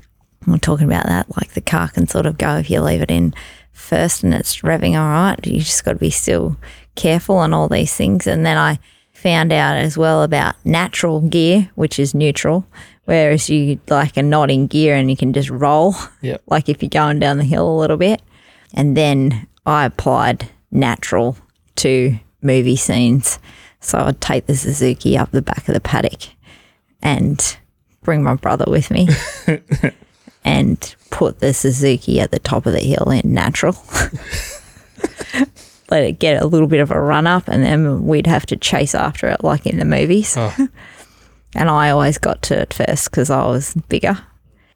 we're 0.47 0.57
talking 0.57 0.85
about 0.87 1.05
that. 1.07 1.27
Like 1.35 1.53
the 1.53 1.61
car 1.61 1.87
can 1.89 2.07
sort 2.07 2.25
of 2.25 2.37
go 2.37 2.57
if 2.57 2.69
you 2.69 2.81
leave 2.81 3.01
it 3.01 3.11
in 3.11 3.33
first, 3.73 4.23
and 4.23 4.33
it's 4.33 4.57
revving 4.61 4.91
all 4.99 5.07
right. 5.09 5.45
You 5.45 5.59
just 5.59 5.83
got 5.83 5.93
to 5.93 5.97
be 5.97 6.09
still 6.11 6.57
careful 6.95 7.41
and 7.41 7.53
all 7.53 7.67
these 7.67 7.93
things. 7.93 8.27
And 8.27 8.45
then 8.45 8.57
I 8.57 8.79
found 9.13 9.51
out 9.51 9.77
as 9.77 9.97
well 9.97 10.23
about 10.23 10.55
natural 10.65 11.21
gear, 11.21 11.69
which 11.75 11.99
is 11.99 12.13
neutral, 12.13 12.67
whereas 13.05 13.49
you 13.49 13.79
like 13.89 14.17
are 14.17 14.21
not 14.23 14.51
in 14.51 14.67
gear 14.67 14.95
and 14.95 15.09
you 15.09 15.17
can 15.17 15.33
just 15.33 15.49
roll, 15.49 15.95
Yep. 16.21 16.43
like 16.47 16.69
if 16.69 16.81
you're 16.83 16.89
going 16.89 17.19
down 17.19 17.37
the 17.37 17.43
hill 17.43 17.67
a 17.69 17.79
little 17.79 17.97
bit. 17.97 18.21
And 18.73 18.95
then 18.95 19.47
I 19.65 19.85
applied 19.85 20.49
natural 20.71 21.37
to 21.77 22.17
movie 22.41 22.75
scenes. 22.75 23.39
So 23.85 23.99
I'd 23.99 24.19
take 24.19 24.47
the 24.47 24.55
Suzuki 24.55 25.15
up 25.15 25.29
the 25.31 25.43
back 25.43 25.67
of 25.67 25.75
the 25.75 25.79
paddock 25.79 26.23
and 27.03 27.57
bring 28.01 28.23
my 28.23 28.33
brother 28.33 28.65
with 28.67 28.89
me 28.89 29.07
and 30.43 30.95
put 31.11 31.39
the 31.39 31.53
Suzuki 31.53 32.19
at 32.19 32.31
the 32.31 32.39
top 32.39 32.65
of 32.65 32.73
the 32.73 32.79
hill 32.79 33.11
in 33.11 33.31
natural. 33.31 33.77
Let 35.91 36.03
it 36.03 36.17
get 36.17 36.41
a 36.41 36.47
little 36.47 36.67
bit 36.67 36.79
of 36.79 36.89
a 36.89 36.99
run 36.99 37.27
up, 37.27 37.47
and 37.47 37.63
then 37.63 38.07
we'd 38.07 38.25
have 38.25 38.47
to 38.47 38.55
chase 38.55 38.95
after 38.95 39.27
it 39.27 39.43
like 39.43 39.67
in 39.67 39.77
the 39.77 39.85
movies. 39.85 40.35
Oh. 40.37 40.67
And 41.57 41.69
I 41.69 41.89
always 41.89 42.17
got 42.17 42.41
to 42.43 42.59
it 42.63 42.73
first 42.73 43.09
because 43.09 43.29
I 43.29 43.45
was 43.45 43.75
bigger. 43.87 44.17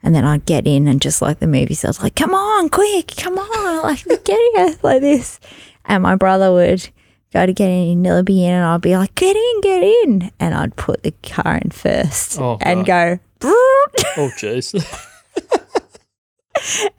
And 0.01 0.15
then 0.15 0.23
I'd 0.23 0.45
get 0.45 0.65
in, 0.65 0.87
and 0.87 1.01
just 1.01 1.21
like 1.21 1.39
the 1.39 1.47
movies, 1.47 1.83
I 1.83 1.89
was 1.89 2.01
like, 2.01 2.15
come 2.15 2.33
on, 2.33 2.69
quick, 2.69 3.15
come 3.17 3.37
on, 3.37 3.83
like 3.83 4.05
get 4.23 4.39
in, 4.55 4.77
like 4.81 5.01
this. 5.01 5.41
And 5.83 6.03
my 6.03 6.15
brother 6.15 6.53
would 6.53 6.89
go 7.33 7.45
to 7.45 7.53
get 7.53 7.69
in, 7.69 8.03
he'd 8.03 8.25
be 8.25 8.45
in, 8.45 8.53
and 8.53 8.65
I'd 8.65 8.81
be 8.81 8.97
like, 8.97 9.15
get 9.15 9.35
in, 9.35 9.61
get 9.61 9.83
in. 9.83 10.31
And 10.39 10.53
I'd 10.55 10.75
put 10.75 11.03
the 11.03 11.11
car 11.23 11.57
in 11.57 11.69
first 11.71 12.39
Oh, 12.39 12.57
and 12.61 12.85
God. 12.85 13.19
go, 13.39 13.49
Oh, 13.51 14.31
jeez. 14.37 14.73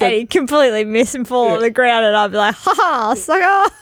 and 0.01 0.13
he'd 0.13 0.31
completely 0.31 0.85
miss 0.85 1.15
and 1.15 1.27
fall 1.27 1.49
on 1.53 1.61
the 1.61 1.71
ground, 1.71 2.05
and 2.07 2.17
I'd 2.17 2.31
be 2.31 2.37
like, 2.37 2.55
ha 2.55 2.75
ha, 2.77 3.15
sucker. 3.15 3.75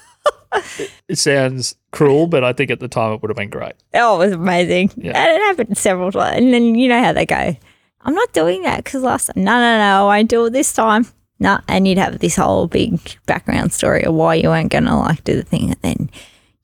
it 1.08 1.18
sounds 1.18 1.76
cruel, 1.90 2.26
but 2.26 2.44
I 2.44 2.52
think 2.52 2.70
at 2.70 2.80
the 2.80 2.88
time 2.88 3.12
it 3.12 3.22
would 3.22 3.30
have 3.30 3.36
been 3.36 3.50
great. 3.50 3.74
Oh, 3.94 4.16
it 4.20 4.26
was 4.26 4.32
amazing. 4.34 4.90
Yeah. 4.96 5.12
And 5.16 5.36
it 5.36 5.40
happened 5.46 5.78
several 5.78 6.10
times. 6.10 6.36
And 6.38 6.52
then 6.52 6.74
you 6.74 6.88
know 6.88 7.02
how 7.02 7.12
they 7.12 7.26
go, 7.26 7.56
I'm 8.02 8.14
not 8.14 8.32
doing 8.32 8.62
that 8.62 8.84
because 8.84 9.02
last 9.02 9.26
time, 9.26 9.44
no, 9.44 9.52
no, 9.52 9.78
no, 9.78 10.08
I 10.08 10.18
won't 10.18 10.30
do 10.30 10.44
it 10.46 10.50
this 10.50 10.72
time. 10.72 11.06
No, 11.40 11.60
and 11.68 11.86
you'd 11.86 11.98
have 11.98 12.18
this 12.18 12.34
whole 12.36 12.66
big 12.66 12.98
background 13.26 13.72
story 13.72 14.02
of 14.04 14.14
why 14.14 14.34
you 14.34 14.48
weren't 14.48 14.72
going 14.72 14.86
to 14.86 14.96
like 14.96 15.22
do 15.22 15.36
the 15.36 15.44
thing. 15.44 15.70
And 15.70 15.80
then 15.82 16.10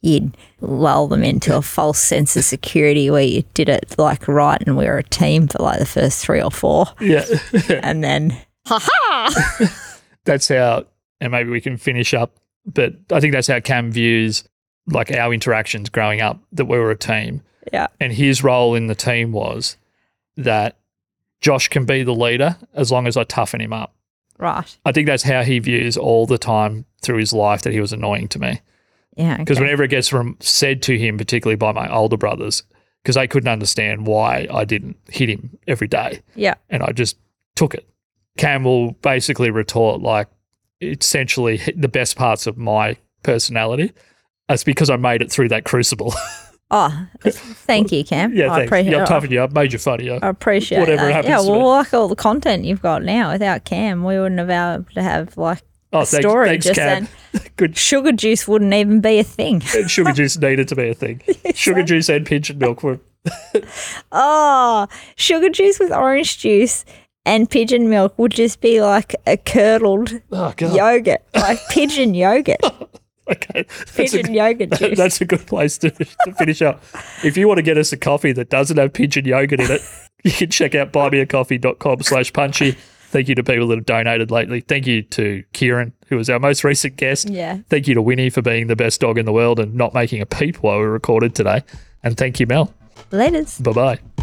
you'd 0.04 0.36
lull 0.60 1.08
them 1.08 1.22
into 1.22 1.56
a 1.56 1.62
false 1.62 1.98
sense 1.98 2.36
of 2.36 2.44
security 2.44 3.10
where 3.10 3.22
you 3.22 3.42
did 3.54 3.68
it 3.68 3.94
like 3.98 4.28
right 4.28 4.62
and 4.66 4.76
we 4.76 4.86
were 4.86 4.98
a 4.98 5.04
team 5.04 5.48
for 5.48 5.62
like 5.62 5.78
the 5.78 5.86
first 5.86 6.24
three 6.24 6.42
or 6.42 6.50
four. 6.50 6.86
Yeah. 7.00 7.24
And 7.82 8.02
then, 8.02 8.36
ha 8.66 8.78
ha! 8.82 9.70
that's 10.24 10.48
how, 10.48 10.86
and 11.20 11.32
maybe 11.32 11.50
we 11.50 11.60
can 11.60 11.76
finish 11.76 12.14
up, 12.14 12.36
but 12.66 12.94
I 13.12 13.20
think 13.20 13.32
that's 13.32 13.48
how 13.48 13.60
Cam 13.60 13.92
views 13.92 14.44
like 14.86 15.10
our 15.12 15.32
interactions 15.32 15.88
growing 15.88 16.20
up, 16.20 16.40
that 16.52 16.66
we 16.66 16.78
were 16.78 16.90
a 16.90 16.96
team. 16.96 17.42
Yeah. 17.72 17.86
And 18.00 18.12
his 18.12 18.44
role 18.44 18.74
in 18.74 18.86
the 18.86 18.94
team 18.94 19.32
was 19.32 19.76
that 20.36 20.76
Josh 21.40 21.68
can 21.68 21.84
be 21.84 22.02
the 22.02 22.14
leader 22.14 22.56
as 22.74 22.92
long 22.92 23.06
as 23.06 23.16
I 23.16 23.24
toughen 23.24 23.60
him 23.60 23.72
up. 23.72 23.94
Right. 24.38 24.76
I 24.84 24.92
think 24.92 25.06
that's 25.06 25.22
how 25.22 25.42
he 25.42 25.58
views 25.58 25.96
all 25.96 26.26
the 26.26 26.38
time 26.38 26.84
through 27.02 27.18
his 27.18 27.32
life 27.32 27.62
that 27.62 27.72
he 27.72 27.80
was 27.80 27.92
annoying 27.92 28.28
to 28.28 28.38
me. 28.38 28.60
Yeah. 29.16 29.36
Because 29.38 29.58
okay. 29.58 29.64
whenever 29.64 29.82
it 29.84 29.88
gets 29.88 30.12
rem- 30.12 30.36
said 30.40 30.82
to 30.82 30.98
him, 30.98 31.18
particularly 31.18 31.56
by 31.56 31.72
my 31.72 31.92
older 31.92 32.16
brothers, 32.16 32.62
because 33.02 33.14
they 33.16 33.26
couldn't 33.28 33.48
understand 33.50 34.06
why 34.06 34.48
I 34.52 34.64
didn't 34.64 34.96
hit 35.08 35.28
him 35.28 35.56
every 35.68 35.86
day, 35.88 36.20
Yeah. 36.34 36.54
and 36.70 36.82
I 36.82 36.92
just 36.92 37.16
took 37.54 37.74
it. 37.74 37.88
Cam 38.38 38.64
will 38.64 38.92
basically 38.92 39.50
retort 39.50 40.00
like, 40.00 40.28
essentially 40.80 41.60
the 41.76 41.88
best 41.88 42.16
parts 42.16 42.46
of 42.46 42.56
my 42.58 42.96
personality. 43.22 43.92
That's 44.48 44.64
because 44.64 44.90
I 44.90 44.96
made 44.96 45.22
it 45.22 45.30
through 45.30 45.48
that 45.50 45.64
crucible. 45.64 46.14
Oh, 46.70 47.06
thank 47.20 47.92
you, 47.92 48.02
Cam. 48.04 48.32
yeah, 48.34 48.50
I 48.50 48.56
thanks. 48.56 48.68
appreciate 48.68 48.90
Yeah, 48.90 48.96
it. 48.96 49.00
Oh, 49.00 49.02
I've 49.02 49.08
toughened 49.08 49.32
you 49.32 49.42
up, 49.42 49.52
made 49.52 49.72
you 49.72 49.78
funny. 49.78 50.10
I 50.10 50.16
appreciate 50.28 50.78
it. 50.78 50.80
Whatever 50.80 51.06
that. 51.06 51.12
happens 51.26 51.46
Yeah, 51.46 51.52
well, 51.52 51.68
like 51.68 51.94
all 51.94 52.08
the 52.08 52.16
content 52.16 52.64
you've 52.64 52.82
got 52.82 53.04
now, 53.04 53.30
without 53.32 53.64
Cam, 53.64 54.02
we 54.02 54.18
wouldn't 54.18 54.38
have 54.38 54.48
been 54.48 54.74
able 54.74 54.84
to 54.94 55.02
have 55.02 55.36
like 55.36 55.62
Oh, 55.94 56.04
thanks, 56.04 56.26
story 56.26 56.48
thanks, 56.48 56.66
just 56.66 56.78
Cam. 56.78 57.08
Good 57.56 57.76
sugar 57.76 58.10
juice 58.10 58.48
wouldn't 58.48 58.74
even 58.74 59.00
be 59.00 59.20
a 59.20 59.24
thing. 59.24 59.62
and 59.76 59.88
sugar 59.88 60.12
juice 60.12 60.36
needed 60.36 60.66
to 60.68 60.76
be 60.76 60.88
a 60.88 60.94
thing. 60.94 61.22
Sugar 61.54 61.84
juice 61.84 62.08
and 62.08 62.26
pigeon 62.26 62.58
milk 62.58 62.82
were. 62.82 62.98
Oh, 64.12 64.88
sugar 65.16 65.48
juice 65.48 65.78
with 65.78 65.92
orange 65.92 66.38
juice 66.38 66.84
and 67.24 67.48
pigeon 67.48 67.88
milk 67.88 68.18
would 68.18 68.32
just 68.32 68.60
be 68.60 68.80
like 68.80 69.14
a 69.26 69.36
curdled 69.36 70.20
Oh 70.30 70.52
yogurt, 70.58 71.22
like 71.34 71.58
pigeon 71.70 72.14
yogurt, 72.14 72.60
Okay. 73.30 73.64
That's 73.66 74.12
a, 74.14 74.18
pigeon 74.18 74.34
yogurt 74.34 74.72
juice. 74.72 74.98
that's 74.98 75.20
a 75.20 75.24
good 75.24 75.46
place 75.46 75.78
to, 75.78 75.90
to 75.90 76.04
finish 76.36 76.60
up. 76.60 76.82
If 77.22 77.36
you 77.36 77.48
want 77.48 77.58
to 77.58 77.62
get 77.62 77.78
us 77.78 77.92
a 77.92 77.96
coffee 77.96 78.32
that 78.32 78.50
doesn't 78.50 78.76
have 78.76 78.92
pigeon 78.92 79.24
yogurt 79.24 79.60
in 79.60 79.70
it, 79.70 79.80
you 80.24 80.32
can 80.32 80.50
check 80.50 80.74
out 80.74 80.92
buymeacoffee.com 80.92 82.02
slash 82.02 82.32
punchy. 82.32 82.76
Thank 83.14 83.28
you 83.28 83.36
to 83.36 83.44
people 83.44 83.68
that 83.68 83.76
have 83.76 83.86
donated 83.86 84.32
lately. 84.32 84.58
Thank 84.58 84.88
you 84.88 85.02
to 85.02 85.44
Kieran, 85.52 85.92
who 86.08 86.16
was 86.16 86.28
our 86.28 86.40
most 86.40 86.64
recent 86.64 86.96
guest. 86.96 87.28
Yeah. 87.28 87.58
Thank 87.68 87.86
you 87.86 87.94
to 87.94 88.02
Winnie 88.02 88.28
for 88.28 88.42
being 88.42 88.66
the 88.66 88.74
best 88.74 89.00
dog 89.00 89.18
in 89.18 89.24
the 89.24 89.32
world 89.32 89.60
and 89.60 89.72
not 89.72 89.94
making 89.94 90.20
a 90.20 90.26
peep 90.26 90.56
while 90.56 90.80
we 90.80 90.86
recorded 90.86 91.32
today. 91.32 91.62
And 92.02 92.16
thank 92.16 92.40
you, 92.40 92.48
Mel. 92.48 92.74
Laters. 93.12 93.62
Bye 93.62 93.72
bye. 93.72 94.13